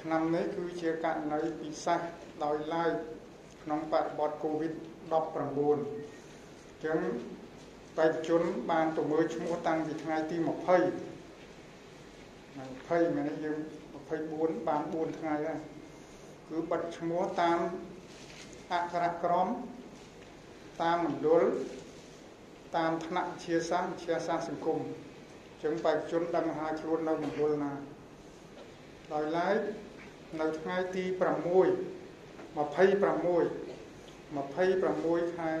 [0.00, 2.00] ឆ្នាំនេះគឺជាករណីពិសេស
[2.44, 2.92] ដោយឡែក
[3.62, 5.34] ក្នុងបរិបទ COVID-19
[6.84, 6.98] ចឹង
[7.98, 10.48] បេក្ខជនបានទៅមើលឈ្មោះតាំងពីថ្ងៃទី20 20
[13.16, 13.58] មែនទេយើង
[14.12, 15.58] 24បាន4ថ្ងៃហើយ
[16.48, 17.58] គឺបិទឈ្មោះតាម
[18.72, 19.48] អក្ខរក្រម
[20.82, 21.42] តាមមណ្ឌល
[22.76, 24.80] តាមថ្នាក់វិទ្យាសាស្ត្រវិទ្យាសាស្ត្រសង្គម
[25.62, 27.72] ចឹងបេក្ខជនដឹងហើយខ្លួននៅមណ្ឌលណា
[29.12, 29.56] ដោយឡែក
[30.40, 31.24] នៅថ្ងៃទី6 26 26
[35.38, 35.52] ខែ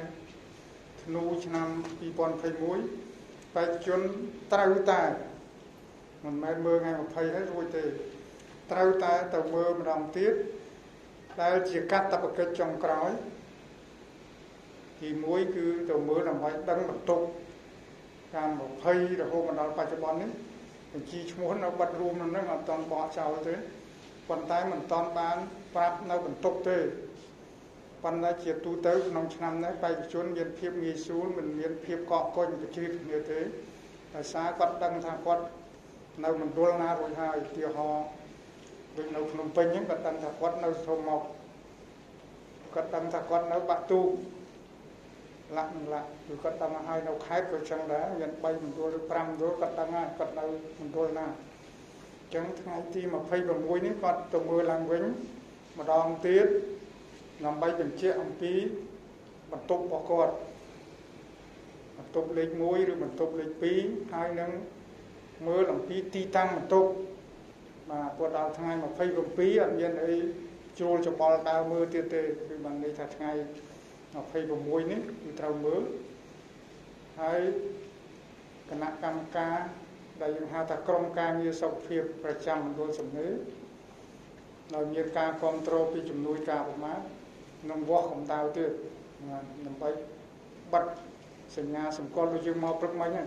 [1.02, 1.68] ធ្នូឆ្នាំ
[2.00, 4.00] 2021បេក្ខជន
[4.52, 5.02] ត្រូវតែ
[6.24, 7.84] មិនមែនមើលថ្ងៃ20ហើយរួចទេ
[8.72, 10.34] ត្រូវតែទៅមើលម្ដងទៀត
[11.40, 13.10] ដែលជាកាតព្វកិច្ចចុងក្រោយ
[15.00, 17.20] ទី1គឺទៅមើលដើម្បីដឹងបន្ទុក
[18.34, 18.50] តាម
[18.86, 20.30] 20រហូតមកដល់បច្ចុប្បន្ននេះ
[20.92, 23.54] បញ្ជីឈ្មោះនៅបាត់រួមនៅនឹងអត់ទាន់បោះចោលទេ
[24.28, 25.36] ប៉ុន្តែមិនទាន់បាន
[25.74, 26.78] ប្រាប់នៅបន្ទុកទេ
[28.04, 33.40] ប៉ុន្តែជាទូទៅក្នុងឆ្នាំនេះបេក្ខជនមានភាពងាយស្រួលមិនមានភាពកកកុញប្រជ្រៀតគ្នាទេ
[34.14, 35.44] ដោយសារគាត់ដឹងថាគាត់
[36.24, 38.06] នៅមណ្ឌលណារួចហើយឧទាហរណ៍
[38.96, 41.22] ដូចនៅភ្នំពេញហ្នឹងគាត់ដឹងថាគាត់នៅធំមក
[42.74, 44.00] គាត់ដឹងថាគាត់នៅបាក់ទូ
[45.56, 50.44] លាក់នឹងលាក់គឺគាត់ដឹងហើយនៅខេត្តក៏ចឹងដែរមាន3មណ្ឌលឬ5មណ្ឌលគាត់ដឹងហើយគាត់នៅ
[50.80, 53.00] មណ្ឌលណាអញ្ចឹងថ្ងៃទី
[53.42, 55.04] 26នេះគាត់ទៅមើលឡើងវិញ
[55.78, 56.46] ម្ដងទៀត
[57.44, 58.52] ដើម្បីបញ្ជាក់អំពី
[59.52, 60.34] បន្ទប់របស់គាត់
[61.96, 63.50] បន្ទប់លេខ1ឬបន្ទប់លេខ
[63.82, 64.50] 2ហើយនឹង
[65.46, 66.90] មើលអំពីទីតាំងបន្ទប់
[67.90, 68.84] បាទគាត់ដល់ថ្ងៃ27
[69.16, 70.14] អត់មានអី
[70.80, 73.30] ជួលច្បល់ដើរមើលទៀតទេគឺបានន័យថាថ្ងៃ
[74.10, 75.82] 26នេះគឺត្រូវមើល
[77.20, 77.40] ហើយ
[78.70, 79.56] គណៈកម្មការ
[80.20, 83.32] ដែលយើងហៅថាក្រុមការងារសុខភាពប្រចាំមណ្ឌលសំណេរ
[84.74, 87.00] ដោយមានការគ្រប់គ្រងពីជំនួយការប្រមាណ
[87.70, 88.70] នឹងវាស់កម្ដៅទៀត
[89.66, 89.90] ដើម្បី
[90.72, 90.84] បិទ
[91.56, 93.26] សញ្ញាសម្គាល់ដូចយើងមកព្រឹកមិញហ្នឹង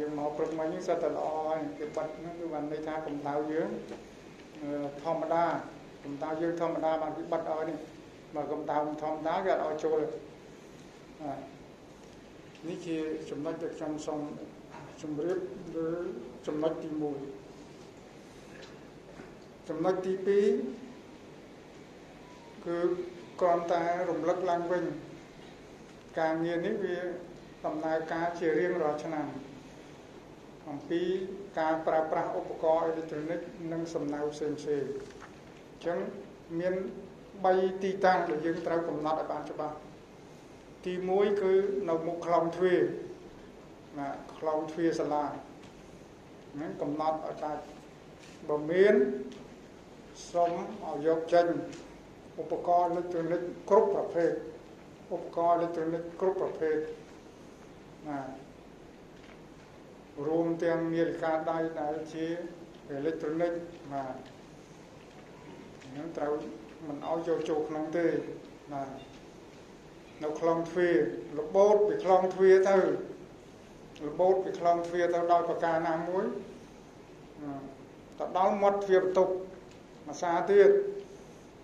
[0.00, 3.68] យើងមកព្រឹកមិញហ្នឹងសិតតែល្អហើយគេបិទហ្នឹងគឺបានន័យថាកម្ដៅយើង
[5.02, 5.44] ធម្មតា
[6.04, 7.78] កម្ដៅយើងធម្មតាបានគេបិទឲ្យនេះ
[8.34, 10.00] មកកម្ដៅធម្មតាគេអត់ឲ្យចូល
[12.68, 12.96] នេះជា
[13.30, 14.20] ចំណុចដែលខ្ញុំសូម
[15.02, 15.38] ជម្រាប
[15.84, 15.88] ឬ
[16.46, 17.02] ចំណុចទី1
[19.68, 20.26] ចំណុចទី2
[22.66, 22.78] គឺ
[23.40, 24.84] គ្រាន់តែរំលឹកឡើងវិញ
[26.18, 26.96] ការងារនេះវា
[27.66, 29.26] ដំណើរការជារៀងរាល់ឆ្នាំ
[30.68, 31.02] អំពី
[31.58, 33.40] ការប្រើប្រាស់ឧបករណ៍អេឡិចត្រូនិក
[33.72, 35.98] និងសំណៅផ្សេងផ្សេងអញ្ចឹង
[36.58, 36.74] មាន
[37.28, 39.76] 3ទីតាំងដែលយើងត្រូវកំណត់ឲ្យបានច្បាស់
[40.84, 41.52] ទី1គឺ
[41.88, 42.82] នៅមុខខ្លងទ្វារ
[43.98, 44.08] ណា
[44.38, 45.24] ខ្លងទ្វារសាលា
[46.54, 47.62] ហ្នឹងកំណត់ឲ្យដាច់
[48.48, 48.94] បើមាន
[50.32, 50.52] សូម
[50.84, 51.46] ឲ្យយកចេញ
[52.40, 53.40] ឧបករណ៍អេឡិចត្រូនិក
[53.70, 54.30] គ្រប់ប្រភេទ
[55.14, 56.76] ឧបករណ៍អេឡិចត្រូនិកគ្រប់ប្រភេទ
[58.08, 58.18] ណា
[60.26, 62.26] រួមទាំងនាឡិកាដៃដែលជា
[62.90, 63.52] អេឡិចត្រូនិក
[63.92, 64.14] បាទ
[65.84, 66.32] ហ្នឹងត្រូវ
[66.88, 68.06] មិនឲ្យចូលចូលក្នុងទេ
[68.72, 68.90] បាទ
[70.22, 70.96] នៅខ្លងទ្វារ
[71.38, 72.78] របូតពីខ្លងទ្វារទៅ
[74.06, 76.24] របូតពីខ្លងទ្វារទៅដល់ប្រការណាមួយ
[78.18, 79.32] ទៅដល់មាត់ទ្វារបន្ទប់
[80.06, 80.70] មួយសាទៀត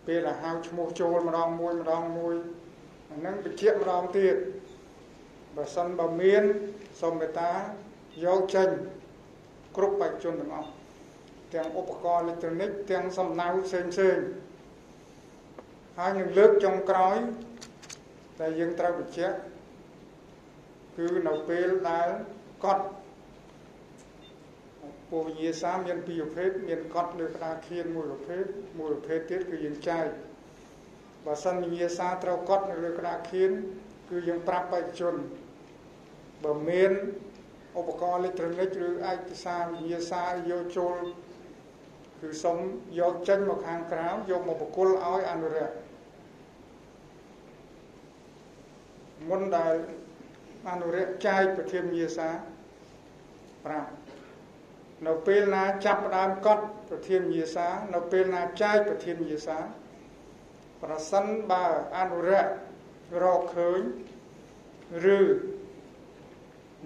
[0.07, 2.35] ពេលដែលហៅឈ្មោះចូលម្ដងមួយម្ដងមួយ
[3.11, 4.37] អានឹងបញ្ជាក់ម្ដងទៀត
[5.57, 6.43] បើសិនបើមាន
[7.01, 7.53] សូមមេត្តា
[8.23, 8.69] យកចេញ
[9.77, 10.71] គ្រប់បេក្ខជនទាំងអស់
[11.55, 14.19] ទាំងឧបករណ៍អេឡិចត្រូនិកទាំងសំណៅផ្សេងផ្សេង
[15.99, 17.17] ហើយនឹងលើកចុងក្រោយ
[18.41, 19.37] ដែលយើងត្រូវបញ្ជាក់
[20.97, 22.09] គឺនៅពេលដែល
[22.65, 22.85] កត់
[25.11, 28.45] ពវិញ្ញាសាមានពីរប្រភេទមានកត់លើក្តារខៀនមួយប្រភេទ
[28.79, 30.07] មួយប្រភេទទៀតគឺយើងចែក
[31.27, 33.51] បើសិនវិញ្ញាសាត្រូវកត់នៅលើក្តារខៀន
[34.11, 35.15] គឺយើងប្រាប់បេក្ខជន
[36.45, 36.93] បើមាន
[37.79, 40.97] ឧបករណ៍អេឡិចត្រូនិកឬឯកសារវិញ្ញាសាយកចូល
[42.21, 42.59] គឺសូម
[42.99, 45.71] យកចេញមកខាងក្រៅយកមកបកគលឲ្យអនុរិយ
[49.29, 49.75] មុនដែល
[50.71, 52.29] អនុរិយចែកប្រធានវិញ្ញាសា
[53.65, 53.91] ប្រាប់
[55.07, 59.59] នៅពេលណាចាប់ផ្ដើមកត់ប្រធានវិញ្ញាសា នៅពេលណាចែកប្រធានវិញ្ញាសា
[60.83, 61.67] ប្រសិនបើ
[61.99, 62.47] អនុរិយ
[63.23, 63.81] រកឃើញ
[65.17, 65.21] ឬ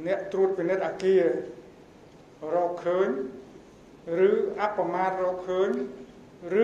[0.06, 1.24] អ្នកត្រួតពិនិត្យអាគារ
[2.54, 3.08] រកឃើញ
[4.28, 4.30] ឬ
[4.62, 5.70] អបមាទរកឃើញ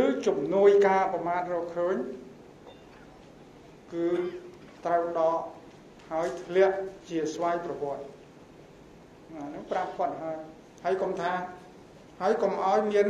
[0.01, 1.97] ឬជំនួយការអបមាទរកឃើញ
[3.93, 4.09] គឺ
[4.85, 5.41] ត្រូវដក
[6.11, 6.77] ហើយធ្លាក់
[7.09, 8.05] ជាស្វ័យប្រវត្តិ
[9.31, 10.39] ហ្នឹងប្រាប់គាត់ហើយ
[10.85, 11.33] ហើយកុំថា
[12.21, 13.09] ហើយកុំឲ្យមាន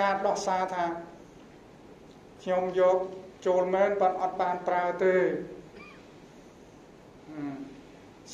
[0.00, 0.86] ការដោះសារថា
[2.42, 2.96] ខ្ញុំយក
[3.46, 5.14] ចូលមែនប៉ុន្តែអត់បានប្រើទេ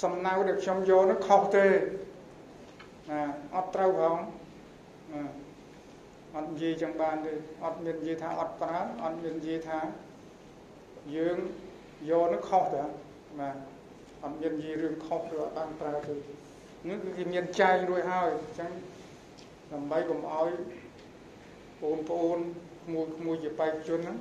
[0.03, 1.67] សំណៅដែលខ្ញុំយកនោះខុសទេ
[3.11, 3.21] ណា
[3.57, 4.17] អត់ត្រូវផង
[5.13, 5.23] ណា
[6.37, 7.33] អត់និយាយចឹងបានទេ
[7.65, 9.79] អត់មាននិយាយថាអត់ប្រើអត់មាននិយាយថា
[11.17, 11.39] យើង
[12.11, 12.83] យកនោះខុសទេ
[13.41, 13.51] ណា
[14.25, 16.15] អត់មាននិយាយរឿងខុសឬអត់បានប្រើទេ
[16.89, 18.71] នេះគឺគេមានចែងរួចហើយអញ្ចឹង
[19.73, 20.51] ដើម្បីកុំឲ្យ
[21.83, 22.39] បងប្អូន
[22.85, 24.19] ក្មួយក្មួយជាបេក្ខជនហ្នឹង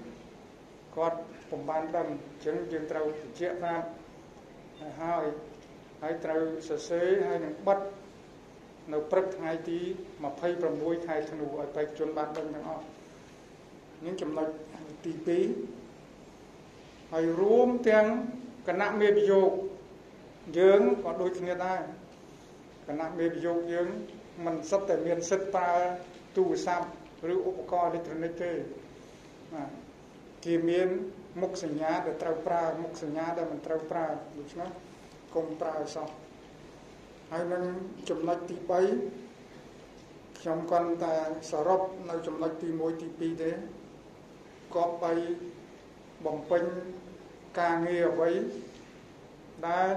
[0.95, 1.17] គាត់
[1.49, 3.87] ពុំបានដឹងអញ្ចឹងយើងត្រូវបញ្ជាក់ប្រាប់
[5.01, 5.25] ហើយ
[6.01, 7.79] ហើយត្រូវសរសេរហើយនឹងបិទ
[8.93, 9.79] នៅព្រឹកថ្ងៃទី
[10.43, 12.85] 26ខែធ្នូឲ្យបេក្ខជនបានដឹងទាំងអស់
[14.05, 14.47] នេះចំណុច
[15.05, 15.11] ទី
[16.07, 18.05] 2ហើយរួមទាំង
[18.67, 19.51] គណៈមេប្រយោគ
[20.59, 21.81] យើងក៏ដូចគ្នាដែរ
[22.87, 23.87] គណៈមេប្រយោគយើង
[24.45, 25.73] មិនសិតតែមានសិទ្ធប្រើ
[26.35, 26.87] ទូរស័ព្ទ
[27.31, 28.51] ឬឧបករណ៍អេឡិចត្រូនិកទេ
[29.53, 29.69] បាទ
[30.45, 30.87] គេមាន
[31.41, 34.69] មុខសញ្ញាដែលត្រូវប្រើមុខសញ្ញាដែលមិនត្រូវប្រើដូច្នេះ
[35.37, 36.07] កុំប្រើសោះ
[37.31, 37.63] ហើយនឹង
[38.09, 41.15] ចំណុចទី3ខ្ញុំគាត់តែ
[41.51, 43.51] សរុបនៅចំណុចទី1ទី2ទេ
[44.75, 45.11] គប្បី
[46.25, 46.63] បំពេញ
[47.59, 48.31] ការងារអ្វី
[49.67, 49.95] ដែល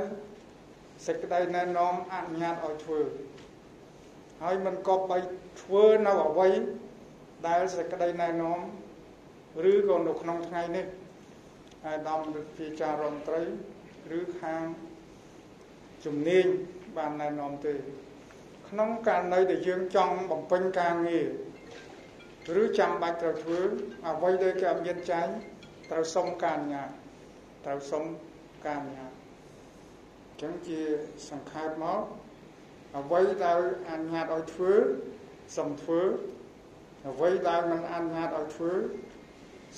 [1.06, 3.00] សេចក្តីណែនាំអនុញ្ញាតឲ្យធ្វើ
[4.42, 5.18] ហើយមិនគប្បី
[5.62, 6.48] ធ្វើនៅអ្វី
[7.48, 8.58] ដែលសេចក្តីណែនាំ
[9.70, 10.86] ឬក៏នៅក្នុងថ្ងៃនេះ
[11.86, 13.42] អាដាមរដ្ឋាភិបាលរដ្ឋមន្ត្រី
[14.18, 14.64] ឬខាង
[16.04, 16.46] ជំនាញ
[16.96, 17.74] បានណែនាំទេ
[18.68, 23.60] ក្នុងករណីដែលយើងចង់បំពេញការងារឬចាំបាច់ត្រូវធ្វើ
[24.08, 25.28] អ្វីដែលគេអត់មានចែង
[25.90, 26.90] ត្រូវសុំការអនុញ្ញាត
[27.64, 28.04] ត្រូវសុំ
[28.66, 30.80] ការអនុញ្ញាតអញ្ចឹងជា
[31.30, 32.00] សង្ខេបមក
[32.98, 34.72] អ្វីដែលអនុញ្ញាតឲ្យធ្វើ
[35.56, 36.00] សុំធ្វើ
[37.08, 38.72] អ្វីដែលមិនអនុញ្ញាតឲ្យធ្វើ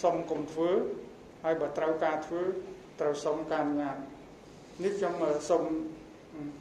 [0.02, 0.70] សុំកុំធ្វើ
[1.44, 2.42] ហើយបើត្រូវការធ្វើ
[3.00, 3.96] ត្រូវសុំការអនុញ្ញាត
[4.82, 5.14] នេះខ្ញុំ
[5.50, 5.64] សូម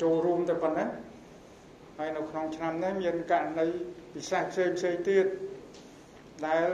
[0.01, 0.89] ចូលរួមទៅប៉ុណ្ណេះ
[1.97, 3.67] ហើយនៅក្នុងឆ្នាំនេះមានករណី
[4.13, 5.25] ពិសេសផ្សេងផ្សេងទៀត
[6.47, 6.67] ដែល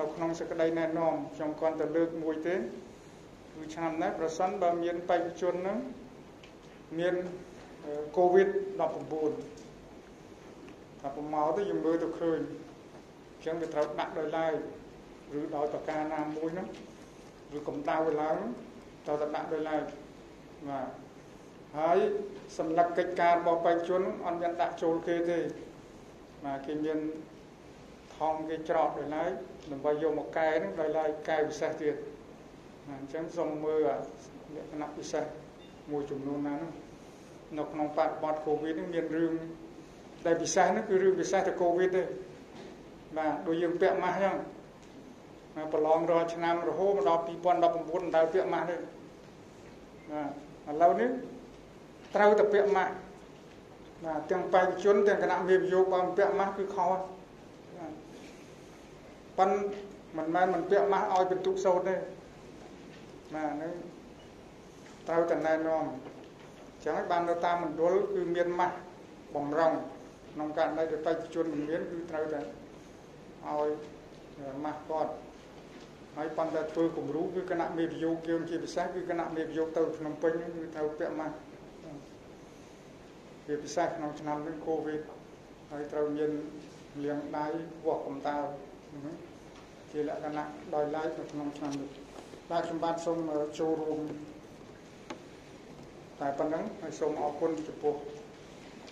[0.00, 5.78] នៅក្នុងសក្តីណែនាំខ្ញុំគ្រាន់តែលើកមួយទេគឺឆ្នាំនេះប្រសិនបើមានបេក្ខជនហ្នឹង
[6.98, 7.14] មាន
[8.16, 8.52] កូវីដ19
[11.00, 12.40] ថាប្រមកទៅយើងមើលទៅឃើញ
[13.32, 14.52] អញ្ចឹងវាត្រូវដាក់ដោយឡែក
[15.38, 16.68] ឬដោយប្រការណាមួយហ្នឹង
[17.56, 18.38] ឬកម្ដៅឡើង
[19.06, 19.82] ត្រូវតែដាក់ដោយឡែក
[20.68, 20.86] បាទ
[21.78, 21.98] ហើយ
[22.58, 25.38] សម្លឹកកិច្ចការរបស់បេក្ខជនអត់មានដាក់ចូលគេទេ
[26.44, 26.98] បាទគេមាន
[28.16, 29.32] ថងគេច្រកដោយឡែក
[29.70, 31.94] ដើម្បីយកមកកែហ្នឹងដោយឡែកកែពិសេសទៀត
[32.88, 35.24] អញ្ចឹងសូមមើលលក្ខណៈពិសេស
[35.90, 36.70] មួយចំនួនណានោះ
[37.58, 39.32] នៅក្នុងបរិបទកូវីដនេះមានរឿង
[40.26, 42.02] ដែលពិសេសនោះគឺរឿងពិសេសទៅកូវីដទេ
[43.16, 44.36] បាទដូចយើងពាក់ម៉ាស់អញ្ចឹង
[45.72, 48.76] ប្រឡងរាល់ឆ្នាំរហូតដល់2019ដល់ពាក់ម៉ាស់ទេ
[50.12, 50.22] បា
[50.68, 51.10] ទឥឡូវនេះ
[52.14, 52.92] ត្រូវតែពាក់ម៉ាស់
[54.04, 56.98] បាទទាំងបេក្ខជនទាំងគណៈវិយោគបើមិនពាក់ម៉ាស់គឺខុស
[59.38, 59.50] ប៉ុន
[60.16, 61.94] មិនមែនមិនពាក់ម៉ាស់ឲ្យបន្ទុកសូត្រទេ
[63.34, 63.72] បាទនឹង
[65.08, 65.84] ត្រូវតែណែនាំ
[66.84, 68.76] ចឹងហើយបាននៅតាមមណ្ឌលគឺមានម៉ាស់
[69.34, 69.72] បំរុង
[70.32, 73.68] ក្នុងករណីដែលបេក្ខជនមិនមានគឺត្រូវតែឲ្យ
[74.64, 75.12] ម៉ាស់គាត់
[76.16, 81.34] ហើយប៉ុន្តែធ្វើគំរូគឺគណៈមេប្រយោគយើងជាពិសេសគឺគណៈមេប្រយោគទៅភ្នំពេញគឺត្រូវពាក់ម៉ាស់
[83.52, 85.00] ជាពិសេសក្នុងឆ្នាំនេះកូវីដ
[85.70, 86.32] ហើយត្រូវមាន
[87.04, 87.46] លាងដៃ
[87.84, 88.36] វាស់កម្ដៅ
[89.90, 90.44] ជាលក្ខណៈ
[90.74, 91.90] ដោយឡែកនៅក្នុងឆ្នាំនេះ
[92.50, 93.18] បាទខ្ញុំបាទសូម
[93.58, 94.00] ចូលរួម
[96.20, 97.94] តែប៉ុណ្ណឹងហើយសូមអរគុណចំពោះ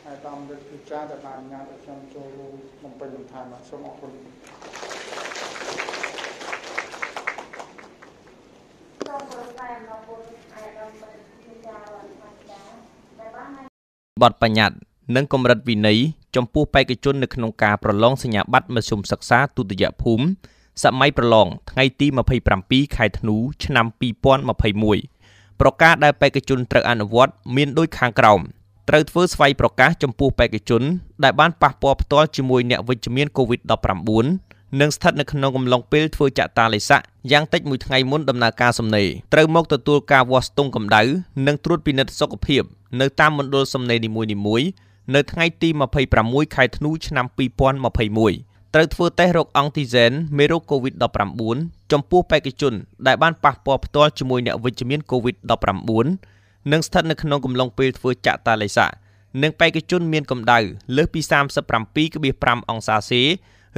[0.04, 4.12] ហើយតាមវិទ្យាដែលបានអនុញ្ញាតឲ្យខ្ញុំចូលរួមបំពេញបន្ថែមបាទសូមអរគុណ
[13.66, 13.67] ប
[14.30, 14.76] ទបញ្ញត្តិ
[15.16, 15.98] និងកម្រិតវិន័យ
[16.36, 20.24] ចំពោះបេក្ខជននៅក្នុងការប្រឡងសញ្ញាបត្រមធ្យមសិក្សាទុតិយភូមិ
[20.84, 22.06] សម័យប្រឡងថ្ងៃទី
[22.52, 28.40] 27ខែធ្នូឆ្នាំ2021ប្រកាសដែលបេក្ខជនត្រូវអនុវត្តមានដូចខាងក្រោម
[28.88, 30.82] ត្រូវធ្វើស្វ័យប្រកាសចំពោះបេក្ខជន
[31.24, 41.02] ដែលបានប៉ះពាល់ផ្ទាល់ជាមួយអ្នកវិជ្ជមាន COVID-19 និងស្ថិតនៅក្នុងកំឡុងពេលធ្វើចាក់តាឡេសាក់យ៉ាងតិចមួយថ្ងៃមុនដំណើរការសំណេរត្រូវមកទទួលការវាស់ស្ទង់កម្ដៅ
[41.46, 42.62] និងត្រួតពិនិត្យសុខភាព
[43.00, 44.68] នៅតាមមណ្ឌលសំណេរនីមួយៗ
[45.14, 45.68] នៅថ្ងៃទី
[46.12, 52.74] 26ខែធ្នូឆ្នាំ2021ត្រូវធ្វើតេស្តរោគអង់ទីហ្សែនមេរោគ COVID-19 ចំពោះបេក្ខជន
[53.06, 58.86] ដែលបានប៉ះពាល់ផ្ទាល់ជាមួយអ្នកវិជ្ជមាន COVID-19 និងស្ថិតនៅក្នុងកំឡុងពេលធ្វើចាក់តាឡេសា
[59.42, 60.58] និងបេក្ខជនមានកម្ដៅ
[60.96, 61.20] លើសពី
[61.94, 63.22] 37.5អង្សាសេ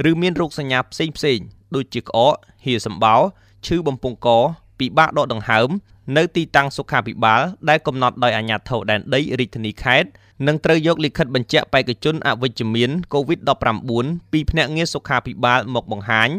[0.09, 1.39] ឬមានរោគសញ្ញាផ្សេងផ្សេង
[1.75, 2.35] ដូចជាក្អក
[2.65, 3.21] ហៀសម្បោរ
[3.65, 4.27] ឈឺបំពង់ក
[4.79, 5.69] ពិបាកដកដង្ហើម
[6.17, 10.09] នៅទីតាំងសុខាភិបាលដែលកំណត់ដោយអាជ្ញាធរដែនដីរាជធានីខេត្ត
[10.47, 16.29] និងត្រូវយកលិខិតបញ្ជាក់បេក្ខជនអវិជ្ជមាន COVID-19 ពីភ្នាក់ងារសុខាភិបាលមកបង្ហាញ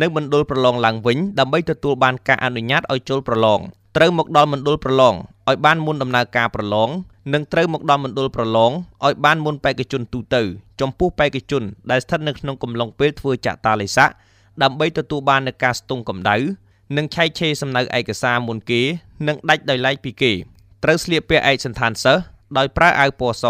[0.00, 3.60] នៅមណ្ឌលប្រឡងឡើងវិញដើម្បីទទួលបានការអនុញ្ញាតឲ្យចូលប្រឡង
[3.96, 5.14] ត្រូវមកដល់មណ្ឌលប្រឡង
[5.48, 6.90] ឲ្យបានមុនដំណើរការប្រឡង
[7.32, 8.72] និងត្រូវមកដល់មណ្ឌលប្រឡង
[9.04, 10.42] ឲ្យបានមុនបេក្ខជនទូទៅ
[10.80, 14.14] ចំពោះបេក្ខជនដែលស្ថិតនៅក្នុងកំឡុងពេលធ្វើចាក់តាឡេសាក់
[14.62, 16.36] ដើម្បីទទួលបាននូវការស្ទង់កម្ដៅ
[16.96, 18.82] និងឆែកឆេរសំណៅឯកសារមុនគេ
[19.28, 20.32] និងដាច់ដោយឡែកពីគេ
[20.84, 22.22] ត្រូវស្លៀកពាក់ឯកសណ្ឋានសិស្ស
[22.58, 23.44] ដោយប្រើអាវពណ៌ស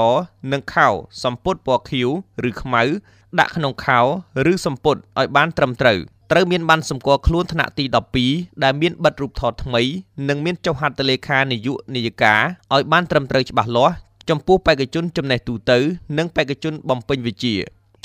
[0.52, 0.88] និងខោ
[1.24, 2.08] សំពត់ពណ៌ខៀវ
[2.48, 2.82] ឬខ្មៅ
[3.40, 4.00] ដាក់ក្នុងខោ
[4.52, 5.98] ឬសំពត់ឲ្យបានត្រឹមត្រូវ
[6.32, 7.84] ត្រូវមានបានសម្គាល់ខ្លួនថ្នាក់ទី
[8.24, 9.82] 12ដែលមានបិទរូបថតថ្មី
[10.28, 12.34] និងមានចុះហត្ថលេខានាយកនាយិកា
[12.74, 13.94] ឲ្យបានត្រឹមត្រូវច្បាស់លាស់
[14.30, 15.78] ចំពោះបេក្ខជនចំណេះទូទៅ
[16.18, 17.54] និងបេក្ខជនបំពេញវិជ្ជា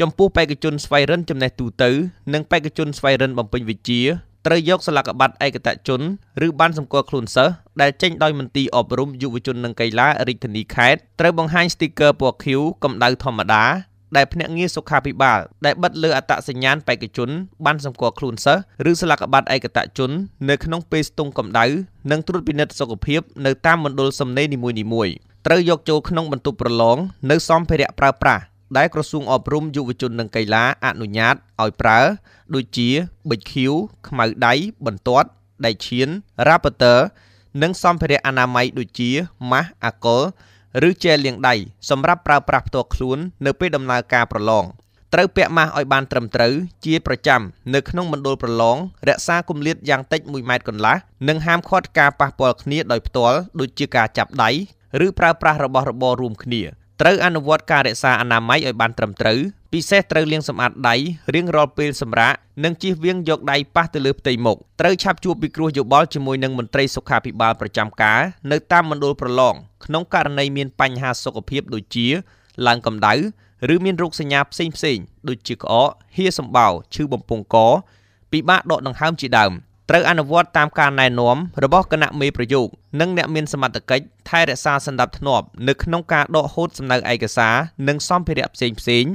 [0.02, 1.90] ចំពោះបេក្ខជនស្វ័យរិនចំណេះទូទៅ
[2.34, 4.02] និងបេក្ខជនស្វ័យរិនបំពេញវិជ្ជា
[4.48, 6.02] ត្រូវយកសលកប័ត្រឯកតជន
[6.46, 13.64] ឬបានសម្គាល់ខ្លួនសិស្សដែលចេញដោយមន្ទីរអប់រំយុវជននិងកីឡារាជធានីខេត្តត្រូវបង្ហាញស្ទីគ័រពណ៌ខៀវកម្ដៅធម្មតា
[14.16, 17.30] ដែលភ្នាក់ងារសុខាភិបាលដែលបិទលើអត្តសញ្ញាណបេក្ខជន
[17.66, 20.12] បានសម្គាល់ខ្លួនសិស្សឬស្លាកប័ណ្ណឯកតជន
[20.50, 21.66] នៅក្នុងពេលស្ទង់កម្ដៅ
[22.12, 24.58] និងត្រួតពិនិត្យសុខភាពនៅតាមមណ្ឌលសំណេរនី
[24.94, 25.14] មួយៗ
[25.46, 26.98] ត្រូវយកចូលក្នុងបន្ទប់ប្រឡង
[27.32, 28.44] នៅសម្ភារៈប្រើប្រាស់
[28.78, 32.00] ដែលក្រសួងអប់រំយុវជននិងកីឡាអនុញ្ញាតឲ្យប្រើ
[32.56, 32.90] ដូចជា
[33.30, 33.74] ប៊ិចខៀវ
[34.08, 34.54] ខ្មៅដៃ
[34.86, 35.28] បន្ទាត់
[35.66, 36.08] ដែកឈាន
[36.48, 37.00] រ៉ាប៉ាទ័រ
[37.62, 39.12] និងសម្ភារៈអនាម័យដូចជា
[39.52, 40.24] ម៉ាស់អាកុល
[40.90, 41.56] ឬជែលលាងដៃ
[41.90, 44.66] សម្រាប់ប្រើប្រាស់ផ្ទាល់ខ្លួននៅពេលដំណើរការប្រឡង
[45.14, 46.54] ត្រូវពាក់ម៉ាស់ឲ្យបានត្រឹមត្រូវ
[46.86, 47.42] ជាប្រចាំ
[47.74, 50.96] នៅក្នុងមណ្ឌលប្រឡងរក្សាគម្លាតយ៉ាងតិច1ម៉ែត្រកន្លះ
[51.28, 54.50] និងហាមឃាត់ការប៉ះពាល់គ្នាដោយផ្ទាល់ដូចជាការចាប់ដៃ
[55.06, 56.62] ឬប្រើប្រាស់របស់របររួមគ្នា
[57.02, 59.40] ត្រូវអនុវត្តការរក្សាអនាម័យឲ្យបានត្រឹមត្រូវ
[59.74, 60.96] ពិសេសត្រូវលាងសម្អាតដៃ
[61.36, 62.34] រៀងរាល់ពេលសម្រាក
[62.64, 68.20] និងជៀសវាងយកដៃប៉ះទៅលើផ្ទៃមុខត្រូវឆាប់ជួបពិគ្រោះយោបល់ជាមួយនឹងមន្ត្រីសុខាភិបាលប្រចាំការ
[68.52, 72.08] នៅតាមមណ្ឌលប្រឡងក្នុងករណីមានបញ្ហាសុខភាពដូចជា
[72.68, 73.14] ឡើងកម្ដៅ
[73.74, 74.98] ឬមានរោគសញ្ញាផ្សេងផ្សេង
[75.30, 77.56] ដូចជាក្អកហៀសម្បោរឈឺបំពង់ក
[78.32, 79.52] ពិបាកដកដង្ហើមជាដើម
[79.90, 82.68] ត្រូវអនុវត្តតាមការណែនាំរបស់គណៈមេប្រយោគ
[83.00, 87.56] និងអ្នកមានសមត្ថកិច្ចថែរក្សាសន្តិភាពធ្នាប់នៅក្នុងការដកហូតសំណៅឯកសារ
[87.88, 89.06] និងសម្ភារៈផ្សេងផ្សេង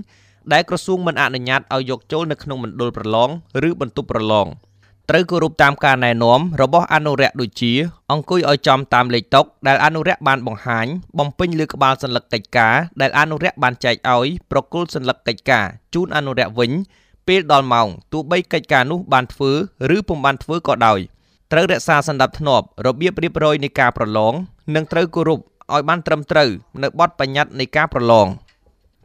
[0.52, 3.30] ដែលក្រសួងមិនអនុញ្ញាតឲ្យយកចូលនៅក្នុងមណ្ឌលប្រឡង
[3.68, 4.48] ឬបន្ទប់ប្រឡង
[5.10, 7.72] ត្រូវគោរពតាមការណែនាំរបស់អនុរិយដូចជា
[8.12, 10.86] អង្គុយឲ្យចំតាមលេខតុដែលអនុរិយបានបង្ហាញ
[11.18, 16.72] បំពេញលើក្បាលសញ្ញាកិច្ចការដែលអនុរិយបានចែកឲ្យប្រគល់សញ្ញាកិច្ចការជូនអនុរិយវិញ
[17.28, 19.50] ពេលដល់ម៉ោងទោះបីកិច្ចការនោះបានធ្វើ
[19.96, 20.98] ឬពុំបានធ្វើក៏ដោយ
[21.52, 24.32] ត្រូវរក្សាសន្តិភាពធ្នាប់របៀបរៀបរយនៃការប្រឡង
[24.74, 26.48] និងត្រូវគោរពឲ្យបានត្រឹមត្រូវ
[26.82, 28.26] នៅបទបញ្ញត្តិនៃការប្រឡង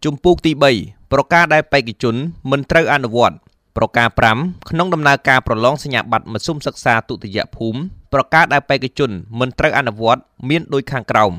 [0.05, 0.51] ជំពូកទី
[0.82, 2.15] 3ប្រការដែលបេក្ខជន
[2.51, 3.38] មិនត្រូវអនុវត្ត
[3.78, 4.07] ប្រការ
[4.39, 7.80] 5ក្នុងដំណើរការប្រឡងសញ្ញាបត្រមធ្យមសិក្សាទុតិយភូមិ
[8.13, 11.32] ប្រការដែលបេក្ខជនមិនត្រូវអនុវត្តមានដូចខាងក្រោម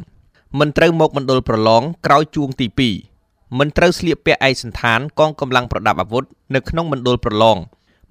[0.58, 3.17] មិនត្រូវមកមណ្ឌលប្រឡងក្រោយជួងទី2
[3.58, 6.24] មិនត្រូវស្លៀកពាក់ឯកសណ្ឋានកងកម្លាំងប្រដាប់អាវុធ
[6.54, 7.58] នៅក្នុងមណ្ឌលប្រឡង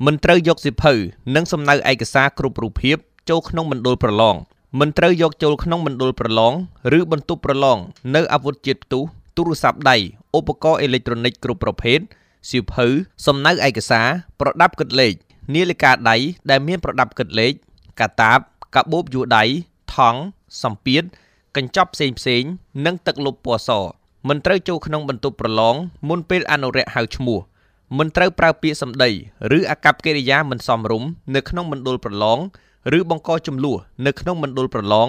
[0.05, 0.93] មិនត្រូវយកសិភៅ
[1.35, 2.97] និងសំណៅឯកសារគ្រប់រូបភាព
[3.29, 4.35] ចូលក្នុងមណ្ឌលប្រឡង
[4.79, 6.53] មិនត្រូវយកចូលក្នុងមណ្ឌលប្រឡង
[6.97, 7.77] ឬបន្ទប់ប្រឡង
[8.15, 9.03] នៅអាវុធជាតិផ្ទុះ
[9.35, 9.97] ទូរស័ព្ទដៃ
[10.37, 11.99] ឧបករណ៍អេឡិចត្រូនិកគ្រប់ប្រភេទ
[12.49, 12.87] សៀវភៅ
[13.25, 14.07] សំណៅឯកសារ
[14.39, 15.13] ប្រដាប់គិតលេខ
[15.53, 16.15] នាឡិកាដៃ
[16.49, 17.53] ដែលមានប្រដាប់គិតលេខ
[17.99, 18.39] កាតាប
[18.75, 19.43] កាបូបយួរដៃ
[19.95, 20.19] ថង់
[20.63, 21.03] សម្ពាធ
[21.55, 22.43] កញ្ចប់ផ្សេងផ្សេង
[22.85, 23.69] និងទឹកលុបពណ៌ស
[24.27, 25.75] មិនត្រូវចូលក្នុងបន្ទប់ប្រឡង
[26.09, 27.39] មុនពេលអនុរិយហៅឈ្មោះ
[27.97, 29.09] មិនត្រូវប្រើពាក្យសម្ដី
[29.57, 32.39] ឬអាកប្បកិរិយាមិនសមរម្យនៅក្នុងមណ្ឌលប្រឡង
[32.97, 35.07] ឬបង្កចំនួននៅក្នុងមណ្ឌលប្រឡង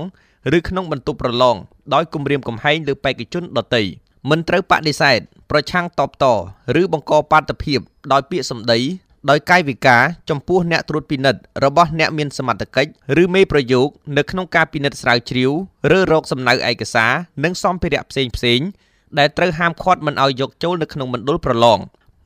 [0.56, 1.56] ឬក្នុងបន្ទប់ប្រឡង
[1.94, 3.82] ដោយគំរាមកំហែងលើបេក្ខជនដទៃ
[4.30, 5.18] មិនត្រូវបដិសេធ
[5.50, 6.24] ប្រឆាំងតបត
[6.80, 7.80] ឬបង្កបាតុភិប
[8.12, 8.78] ដោយពាក្យសម្ដី
[9.30, 12.90] ដោយកាយវិការចំពោះអ្នកត្រួតពិនិត្យរបស់អ្នកមានសមត្ថកិច្ច
[13.22, 15.52] ឬមេប្រយោគនៅក្នុងការពិនិត្យស្រាវជ្រាវ
[15.96, 17.12] ឬរកសំណៅឯកសារ
[17.44, 18.60] និងសម្ភារៈផ្សេងផ្សេង
[19.19, 21.79] ដែលត្រូវហាមឃាត់មិនឲ្យយកចូលនៅក្នុងមណ្ឌលប្រឡង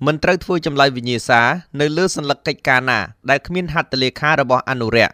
[0.05, 1.41] មិនត្រូវធ្វើចម្លើយវិញ្ញាសា
[1.79, 5.11] នៅលើសัญลักษณ์កិច្ចការណាដែលគ្មានហត្ថលេខារបស់អនុរិយ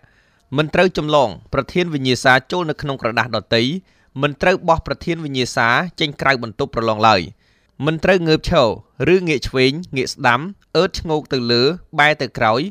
[0.57, 3.63] មិនត្រូវចម្លងប្រធានវិញ្ញាសាចូលនៅក្នុងក្រដាស់ដតី
[4.21, 5.67] មិនត្រូវបោះប្រធានវិញ្ញាសា
[5.99, 7.21] ចេញក្រៅបន្ទប់ប្រឡងឡើយ
[7.85, 8.51] មិនត្រូវងើបឈ
[9.07, 10.41] រឬងាកឆ្វេងងាកស្ដាំ
[10.77, 11.63] អើតឈ្ងោកទៅលើ
[11.99, 12.61] បែរទៅក្រោយ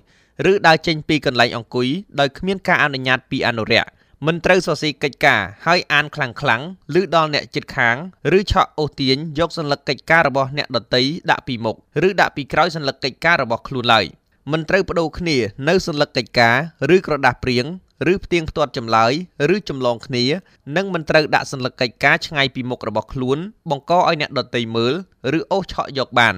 [0.51, 1.89] ឬដើរចេញពីកន្លែងអង្គុយ
[2.21, 3.85] ដោយគ្មានការអនុញ្ញាតពីអនុរិយ
[4.27, 6.63] មិនត្រូវសរសេរកិច្ចការហើយអានខ្លាំងខ្លាំង
[7.01, 7.97] ឬដល់អ្នកចិត្តខាង
[8.39, 11.77] ឬឆក់អូសទាញយកសัญลักษณ์កិច្ចការរបស់អ្នកដតីដាក់ពីមុខ
[12.09, 14.05] ឬដាក់ពីក្រោយសัญลักษณ์កិច្ចការរបស់ខ្លួនឡើយ
[14.53, 15.37] មិនត្រូវបដូរគ្នា
[15.69, 16.57] នៅសัญลักษณ์កិច្ចការ
[16.95, 17.67] ឬក្រដាស់ព្រៀង
[18.13, 19.13] ឬផ្ទៀងផ្ទាត់ចម្លើយ
[19.55, 20.25] ឬចម្លងគ្នា
[20.77, 23.39] និងមិនត្រូវដាក់សញ្ញាកិច្ចការឆ្ងាយពីមុខរបស់ខ្លួន
[23.71, 24.95] បង្កឲ្យអ្នកដទៃមើល
[25.39, 26.37] ឬអូសឆក់យកបាន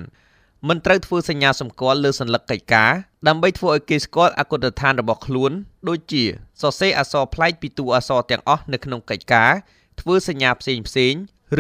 [0.68, 2.92] មិនត្រូវធ្វើសញ្ញាសម្គាល់លើសញ្ញាកិច្ចការ
[3.28, 5.52] ដើម្បីធ្វើឲ្យគេស្គាល់អគុណដ្ឋានរបស់ខ្លួន
[5.90, 6.24] ដូចជា
[6.62, 9.52] សរសេរអក្សរប្លែកពីតួអក្សរទាំងអស់នៅក្នុងកិច្ចការ
[10.02, 11.14] ធ្វើសញ្ញាផ្សេងផ្សេង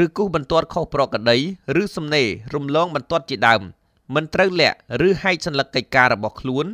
[0.03, 1.37] ឬគូសបន្ទាត់ខុសប្រក្រតី
[1.81, 3.61] ឬសំណេររំលងបន្ទាត់ជាដើម
[4.15, 4.77] មិនត្រូវលាក់
[5.07, 6.65] ឬហែកសញ្ញាកិច្ចការរបស់ខ្លួន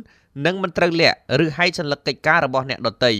[0.46, 3.12] និងមិនត្រូវលាក់ឬហែកសញ្ញាកិច្ចការរបស់អ្នកដទៃ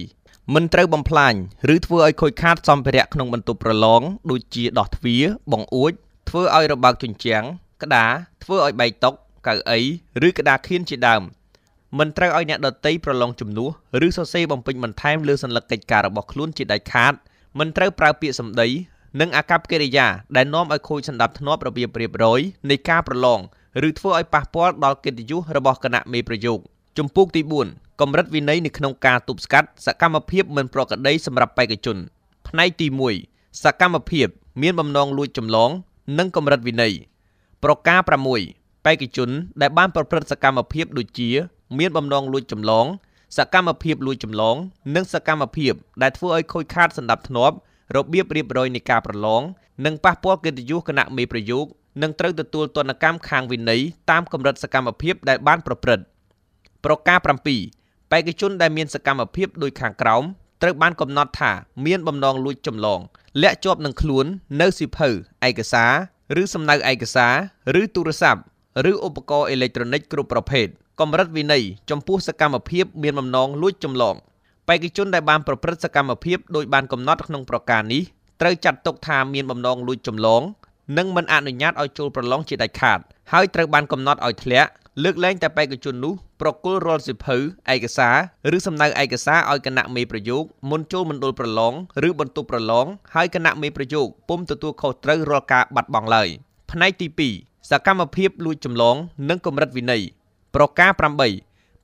[0.55, 1.35] មិនត្រូវបំផ្លាញ
[1.75, 5.93] ឬធ្វើឲ្យខូចខាតសម្ភារៈក្នុងបន្ទប់ប្រឡងដូចជាដោះទ្វារបង្អួច
[6.29, 7.45] ធ្វើឲ្យរបើកជញ្ជាំង
[7.83, 8.11] ក្តារ
[8.43, 9.11] ធ្វើឲ្យបែកតុ
[9.47, 9.81] កៅអី
[10.27, 11.23] ឬក្តារខៀនជាដើម
[11.99, 13.71] មិនត្រូវឲ្យអ្នកដតីប្រឡងជំនួស
[14.07, 17.15] ឬសរសេរបំពេញបន្ថែមលើសញ្ញាកិច្ចការរបស់ខ្លួនជាដាច់ខាត
[17.59, 18.69] មិនត្រូវប្រើពាក្យសម្ដី
[19.21, 20.07] និងអាកប្បកិរិយា
[20.37, 23.41] ដែលនាំឲ្យខូចសណ្ដាប់ធ្នាប់របៀបរៀបរយនៃការប្រឡង
[23.89, 26.59] ឬធ្វើឲ្យប៉ះពាល់ដល់កិត្តិយសរបស់គណៈមេប្រយោគ
[26.99, 31.97] ជំពូកទី4កម្រិតវិន័យនៅក្នុងការទប់ស្កាត់សកម្មភាពមិនប្រក្រតីសម្រាប់បេក្ខជន
[32.49, 32.87] ផ្នែកទី
[33.25, 34.29] 1សកម្មភាព
[34.63, 35.71] មានបំណងលួចចម្លង
[36.19, 36.95] និងកម្រិតវិន័យ
[37.67, 38.01] ប្រការ
[38.43, 39.31] 6បេក្ខជន
[39.63, 41.31] ដែលបានប្រព្រឹត្តសកម្មភាពដូចជា
[41.79, 42.87] មានបំណងលួចចម្លង
[43.37, 44.57] សកម្មភាពលួចចម្លង
[44.95, 47.57] និងសកម្មភាពដែលធ្វើឲ្យខូចខាតសណ្ដាប់ធ្នាប់
[47.97, 49.43] របៀបរៀបរយនៃការប្រឡង
[49.85, 51.67] និងប៉ះពាល់កិត្តិយសគណៈមេប្រយោគ
[52.03, 56.05] នឹងត្រូវទទួលទណ្ឌកម្មខាងវិន័យតាមកម្រិតសកម្មភាពដែលបានប្រព្រឹត្ត
[56.85, 60.23] ប្រការ7បេក្ខជនដែលមានសកម្មភាពដូចខាងក្រោម
[60.63, 61.53] ត្រូវបានកំណត់ថា
[61.87, 63.01] មានបំណងលួចចម្លង
[63.43, 64.27] លាក់ជាប់នឹងខ្លួន
[64.61, 65.09] នៅសិភៅ
[65.49, 65.93] ឯកសារ
[66.41, 67.29] ឬសំណៅឯកសា
[67.75, 68.41] រឬទូរស័ព្ទ
[68.91, 70.67] ឬឧបករណ៍អេឡិចត្រូនិកគ្រប់ប្រភេទ
[71.01, 74.15] កម្រិតវិន័យចំពោះសកម្មភាពមានបំណងលួចចម្លង
[74.69, 78.03] បេក្ខជនដែលបានប្រព្រឹត្តសកម្មភាពដោយបានកំណត់ក្នុងប្រការនេះ
[78.41, 80.43] ត្រូវចាត់ទុកថាមានបំណងលួចចម្លង
[80.99, 82.99] និងមិនអនុញ្ញាតឲ្យចូលប្រឡងជាដាច់ខាត
[83.33, 84.71] ហើយត្រូវបានកំណត់ឲ្យធ្លាក់
[85.05, 87.37] លើកលែងតែបេក្ខជននោះប្រគល់រាល់សិភៅ
[87.75, 88.17] ឯកសារ
[88.57, 91.75] ឬសំណៅឯកសារឲ្យគណៈមេប្រយោគមុនចូលមណ្ឌលប្រឡង
[92.09, 96.29] ឬបន្ទប់ប្រឡងហើយគណៈមេប្រយោគពុំទទួលខុសត្រូវរាល់ការបាត់បង់ឡើយ
[96.71, 98.97] ផ្នែកទី2សកម្មភាពលួចចម្លង
[99.29, 100.03] និងកម្រិតវិន័យ
[100.55, 101.21] ប្រការ8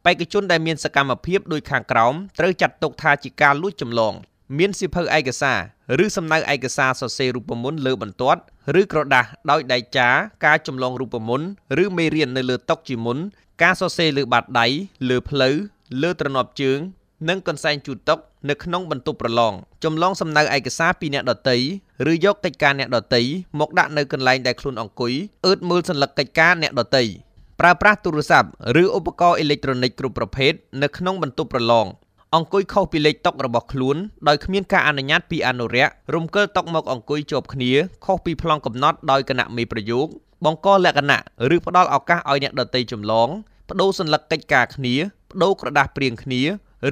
[0.04, 4.14] បេក្ខជនដែលមានសកម្មភាពដូចខាងក្រោមត្រូវចាត់ទុកថាជាការលួចចម្លង
[4.57, 8.41] មានសិភៅឯកសារឬសំណៅឯកសារសរសេររូបមន្តលើបន្ទាត់
[8.81, 10.09] ឬក្រដាសដោយដៃចា
[10.45, 11.47] ការចម្លងរូបមន្ត
[11.83, 13.17] ឬមេរៀននៅលើតុជាមុន
[13.63, 14.67] ការសរសេរលើបាតដៃ
[15.09, 15.55] លើផ្លូវ
[16.01, 16.79] លើទ្រនាប់ជើង
[17.29, 18.15] និងកន្សែងជូតតុ
[18.49, 21.57] នៅក្នុងបន្ទប់ប្រឡងចម្លងសំណៅឯកសារពីអ្នកដតី
[22.11, 23.23] ឬយកកិច្ចការអ្នកដតី
[23.59, 25.13] មកដាក់នៅកន្លែងដែលខ្លួនអង្គុយ
[25.47, 27.03] អឺតមើលសัญลักษณ์កិច្ចការអ្នកដតី
[27.59, 28.49] ប្រើប្រាស់ទូរស័ព្ទ
[28.81, 31.85] ឬឧបករណ៍អេឡិចត្រូនិកគ្រប់ប្រភេទនៅក្នុងបន្ទប់ប្រឡង
[32.36, 33.96] អង្គុយខុសពីលេខតុរបស់ខ្លួន
[34.28, 37.72] ដោយគ្មានការអនុញ្ញាតពីអនុរិយរំកិលតុមកអង្គុយជាប់គ្នា
[38.04, 40.06] ខុសពីប្លង់កំណត់ដោយគណៈមេប្រយោគ
[40.44, 41.20] បង្កលក្ខណៈ
[41.54, 43.28] ឬផ្ដល់ឱកាសឲ្យអ្នកដតីចម្លង
[43.68, 46.42] បដូរសញ្ញាកិច្ចការគ្នាបដូរក្រដាស់ព្រៀងគ្នា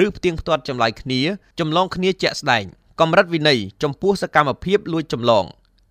[0.04, 1.20] ឬផ្ទៀងផ្ទាត់ចម្លើយគ្នា
[1.60, 2.64] ចម្លងគ្នាជាក់ស្ដែង
[3.00, 5.44] កម្រិតវិន័យចំពោះសកម្មភាពលួចចម្លង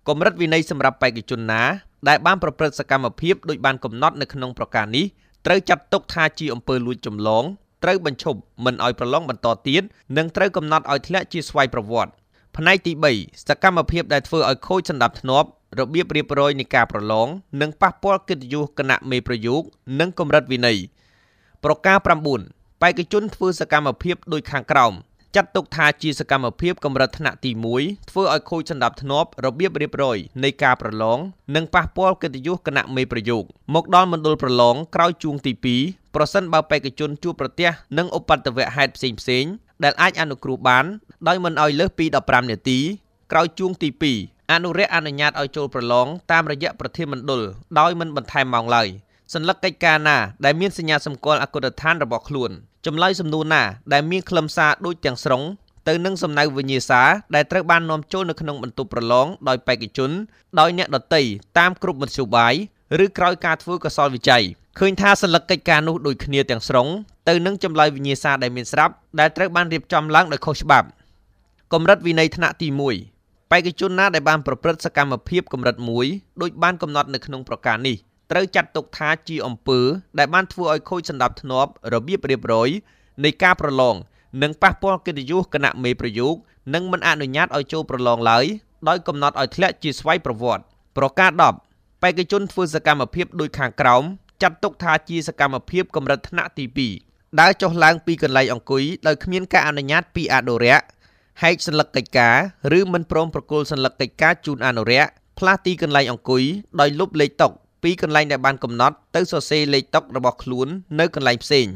[0.08, 1.62] កម្រិតវិន័យសម្រាប់បេក្ខជនណា
[2.08, 5.06] ដែលបានប្រព្រឹត្តសកម្មភាពដោយបានកំណត់នៅក្នុងប្រការនេះ
[5.46, 7.44] ត្រូវចាត់ទុកថាជាអំពើលួចចម្លង
[7.82, 9.82] ត្រូវបញ្ឈប់មិនឲ្យប្រឡងបន្តទៀត
[10.16, 12.12] និងត្រូវកំណត់ឲ្យធ្លាក់ជាស្វ័យប្រវត្តិ
[12.56, 17.28] ផ្នែកទី3សកម្មភាពដែលធ្វើឲ្យខូចសណ្ដាប់ធ្នាប់របៀបរៀបរយនៃការប្រឡង
[17.60, 19.62] និងប៉ះពាល់កិត្តិយសគណៈមេប្រយោគ
[20.00, 20.78] និងកម្រិតវិន័យ
[21.64, 21.98] ប្រការ
[22.40, 24.92] 9បេក្ខជនធ្វើសកម្មភាពដូចខាងក្រោម
[25.36, 27.50] ចាត់ទុកថាជាសកម្មភាពកម្រិតថ្នាក់ទី
[27.80, 31.18] 1ធ្វើឲ្យខូចសណ្ដាប់ធ្នាប់របៀបរៀបរយនៃការប្រឡង
[31.54, 35.52] និងប៉ះពាល់កិត្តិយសគណៈមេប្រយោគមកដល់មណ្ឌលប្រឡងក្រោយជួងទី
[35.84, 39.44] 2ប្រសិនបើបេក្ខជនជួបប្រទះនឹងឧបទ្ទវហេតុផ្សេងផ្សេង
[39.84, 40.84] ដែលអាចអនុគ្រោះបាន
[41.28, 42.78] ដោយមិនឲ្យលើសពី15នាទី
[43.32, 43.88] ក្រោយជួងទី
[44.20, 47.40] 2អនុរិយអនុញ្ញាតឲ្យចូលប្រឡងតាមរយៈប្រធានមណ្ឌល
[47.78, 48.88] ដោយមិនបន្ថែមម៉ោងឡើយ
[49.34, 52.50] សញ្ញាកិច្ចការណាដែលមានសញ្ញាសម្គាល់អគុណដ្ឋានរបស់ខ្លួន
[52.86, 53.62] ចម្លើយសំណួរណា
[53.92, 55.42] ដែលមានខ្លឹមសារដូចទាំងស្រុង
[55.88, 57.02] ទៅនឹងសំណៅវិញ្ញាសា
[57.34, 60.10] ដែលត្រូវបាននាំចូលនៅក្នុងបន្ទប់ប្រឡងដោយបេក្ខជន
[60.60, 61.22] ដោយអ្នកដតី
[61.58, 62.54] តាមគ្រប់មធ្យោបាយ
[63.04, 64.42] ឬក្រោយការធ្វើកសលវិច័យ
[64.78, 66.88] ឃើញថាសញ្ញាកិច្ចការនោះដូចគ្នាទាំងស្រុង
[67.28, 70.88] ទៅនឹងចម្លើយវិញ្ញាសាដែលមានស្រាប់ដែលត្រូវបានរៀបចំឡើងដោយខុសច្បាប់
[71.72, 72.68] កម្រិតវិន័យថ្នាក់ទី
[73.10, 75.76] 1បេក្ខជនណាដែលបានប្រព្រឹត្តសកម្មភាពកម្រិត
[76.08, 77.96] 1ដោយបានកំណត់នៅក្នុងប្រការនេះ
[78.30, 79.80] ត្រូវចាត់ទុកថាជាអំពើ
[80.18, 82.70] ដែលបានធ្វើឲ្យខូចសណ្ដាប់ធ្នាប់របៀបរៀបរយ
[83.24, 83.94] នៃការប្រឡង
[84.42, 86.34] និងប៉ះពាល់កិត្តិយសគណៈមេប្រយោគ
[86.74, 88.44] និងមិនអនុញ្ញាតឲ្យចូលប្រឡងឡើយ
[88.88, 90.64] ដោយកំណត់ឲ្យធ្លាក់ជាស្វ័យប្រវត្តិ
[90.96, 91.30] ប្រការ
[91.66, 94.02] 10បេក្ខជនធ្វើសកម្មភាពដូចខាងក្រោម
[94.42, 96.64] ចាត់ទុកថាជាសកម្មភាពកម្រិតថ្នាក់ទី
[97.02, 100.80] 2ដើរចុះឡើងពីកន្លែងអង្គុយដោយគ្មានការអនុញ្ញាតពីអនុរិយ
[101.42, 102.36] ហែកសញ្ញាកិច្ចការ
[102.78, 105.04] ឬមិនព្រមប្រគល់សញ្ញាកិច្ចការជូនអនុរិយ
[105.38, 106.42] ផ្លាស់ទីកន្លែងអង្គុយ
[106.80, 107.48] ដោយលុបលេខតុ
[107.83, 110.67] ពីកន្លែងដែលបានកំណត់ទៅសរសេរលេខតុរបស់ខ្លួន
[110.99, 111.67] នៅកន្លែងផ្សេង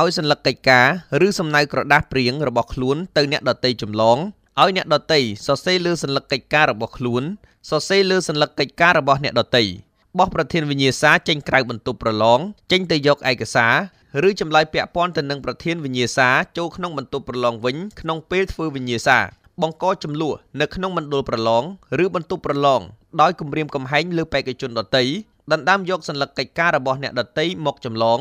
[0.00, 0.86] ឲ្យសัญลักษณ์កិច្ចការ
[1.26, 4.18] ឬសំណៅក្រដាស់ព្រៀងរបស់ខ្លួនទៅអ្នកដតីចម្លង
[4.60, 7.22] ឲ្យអ្នកដតីសរសេរលើសัญลักษณ์កិច្ចការរបស់ខ្លួន
[7.70, 9.64] សរសេរលើសัญลักษณ์កិច្ចការរបស់អ្នកដតី
[10.18, 12.40] បោះប្រធានវិញ្ញាសាចេញក្រៅបន្ទប់ប្រឡង
[12.72, 13.66] ចេញទៅយកឯកសា
[14.22, 16.28] រឬចម្លើយពាក់ព័ន្ធទៅនឹងប្រធានវិញ្ញាសា
[16.58, 19.18] ចូលក្នុងបន្ទប់ប្រឡងវិញក្នុងពេលធ្វើវិញ្ញាសា
[19.62, 21.64] បង្កចំនួននៅក្នុងមណ្ឌលប្រឡង
[22.04, 22.80] ឬបន្ទប់ប្រឡង
[23.20, 25.04] ដោយគម្រាមកំហែងលើបេក្ខជនដតី
[25.52, 28.18] ដណ្ដើមយកសัญลักษณ์កិច្ចការរបស់អ្នកដតីមកចម្លង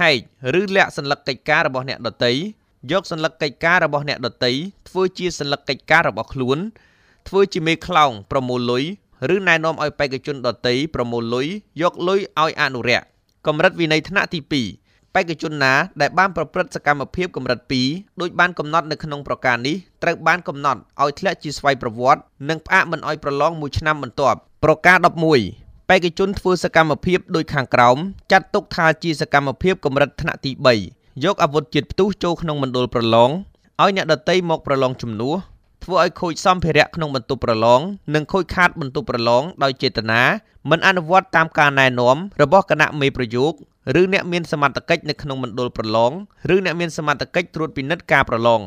[0.00, 0.18] ហែក
[0.60, 2.32] ឬលាក់សัญลักษณ์កិច្ចការរបស់អ្នកដតី
[2.92, 4.52] យកសัญลักษณ์កិច្ចការរបស់អ្នកដតី
[4.88, 6.58] ធ្វើជាសัญลักษณ์កិច្ចការរបស់ខ្លួន
[7.28, 8.84] ធ្វើជាមេខ្លោងប្រមូលលុយ
[9.34, 11.46] ឬណែនាំឲ្យបេក្ខជនដតីប្រមូលលុយ
[11.82, 13.02] យកលុយឲ្យអនុរិយ
[13.46, 14.40] កម្រិតវិន័យថ្នាក់ទី
[14.78, 17.60] 2បេក្ខជនណាដែលបានប្រព្រឹត្តសកម្មភាពកម្រិត
[17.90, 24.98] 2ដោយបានកំណត់នៅក្នុងប្រការនេះត្រូវបានកំណត់ឲ្យធ្លាក់ជាស្វ័យប្រវត្តិនិងផ្អាកមិនឲ្យប្រឡងមួយឆ្នាំបន្ទាប់ប្រការ
[25.38, 27.97] 11 បេក្ខជនធ្វើសកម្មភាពដោយខាងក្រោម
[28.31, 30.51] ចាត់ទុកថាជាសកម្មភាពកម្រិតថ្នាក់ទី
[30.87, 33.29] 3យកអាវុធជាតិផ្ទុះចូលក្នុងមណ្ឌលប្រឡង
[33.81, 35.35] ឲ្យអ្នកដតីមកប្រឡងជំនួស
[35.83, 37.81] ធ្វើឲ្យខូចសម្ភារៈក្នុងបន្ទប់ប្រឡង
[38.15, 40.21] និងខូចខាតបន្ទប់ប្រឡងដោយចេតនា
[40.69, 43.53] មិនអនុវត្តតាមការណែនាំរបស់គណៈមេប្រយោគ
[43.99, 46.11] ឬអ្នកមានសមត្ថកិច្ចនៅក្នុងមណ្ឌលប្រឡង
[46.53, 48.61] ឬអ្នកមានសមត្ថកិច្ចត្រួតពិនិត្យការប្រឡង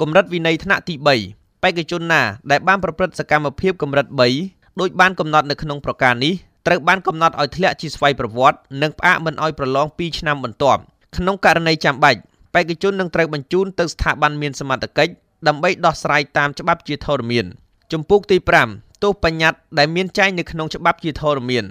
[0.00, 6.34] កម្រិតវិន័យថ្នាក់ទី3បេក្ខជនណាដែលបានប្រព្រឹត្តសកម្មភាពកម្រិត3ដោយបានកំណត់នៅក្នុងប្រការនេះ
[6.66, 10.80] ត្រូវបានកំណត់ឲ្យធ្លាក់ជាស្វ័យប្រវត្តិនិងផ្អាកមិនឲ្យប្រឡង2ឆ្នាំបន្ទាប់
[11.16, 12.20] ក្នុងករណីចាំបាច់
[12.54, 15.12] បេក្ខជននឹងត្រូវបញ្ជូនទៅស្ថាប័នមានសមត្ថកិច្ច
[15.48, 17.46] ដើម្បីដោះស្រាយតាមច្បាប់ជាធរមាន
[17.92, 18.36] ជំពូកទី
[18.70, 21.64] 5ទោសបញ្ញត្តិដែលមានចែងនៅក្នុងច្បាប់ជាធរមាន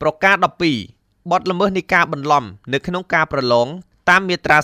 [0.00, 3.68] ប្រការ12បទល្មើសនៃការបន្លំ នៅក្នុងការប្រឡង
[4.08, 4.58] តាមមាត្រា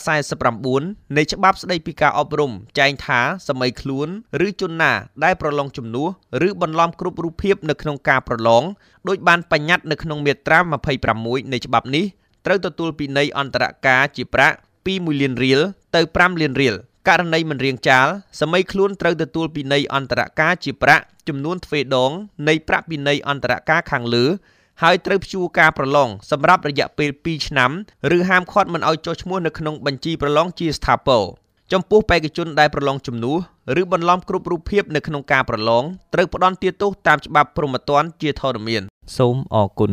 [0.54, 4.08] 49នៃច្បាប់ស្តីពីការអប់រំចែងថាសម័យខ្លួន
[4.46, 4.92] ឬជនណា
[5.24, 6.08] ដែលប្រឡងជំនួស
[6.48, 8.64] ឬបន្លំគ្រប់រូបភាពនៅក្នុងការប្រឡង
[9.08, 10.58] ដោយបានបញ្ញត្តិនៅក្នុងមាត្រា
[11.04, 12.04] 26នៃច្បាប់នេះ
[12.46, 15.60] ត្រូវទទួលពិន័យអន្តរការជាប្រាក់ពី1លានរៀល
[15.94, 16.74] ទៅ5លានរៀល
[17.08, 18.06] ករណីមិនរៀងចាល
[18.40, 22.12] សម័យខ្លួនត្រូវទទួលពិន័យអន្តរការជាប្រាក់ចំនួនទ្វេដង
[22.48, 24.24] នៃប្រាក់ពិន័យអន្តរការខាងលើ
[24.82, 27.70] ហើយត្រូវព្យួរការប្រឡងសម្រាប់រយៈពេល2ឆ្នាំ
[28.16, 31.22] ឬហាមឃាត់មិនឲ្យចុះឈ្មោះនៅក្នុងបញ្ជីប្រឡងជាស្ថាពរ
[31.72, 33.38] ចំពោះបេក្ខជនដែលប្រឡងជំនួស
[33.80, 38.82] ឬបន្លំគ្រប់រូបភាពនៅក្នុងការប្រឡងត្រូវផ្ដន់ទាទោសតាមច្បាប់ព្រហ្មទណ្ឌជាធរមាន
[39.16, 39.92] សូមអរគុណ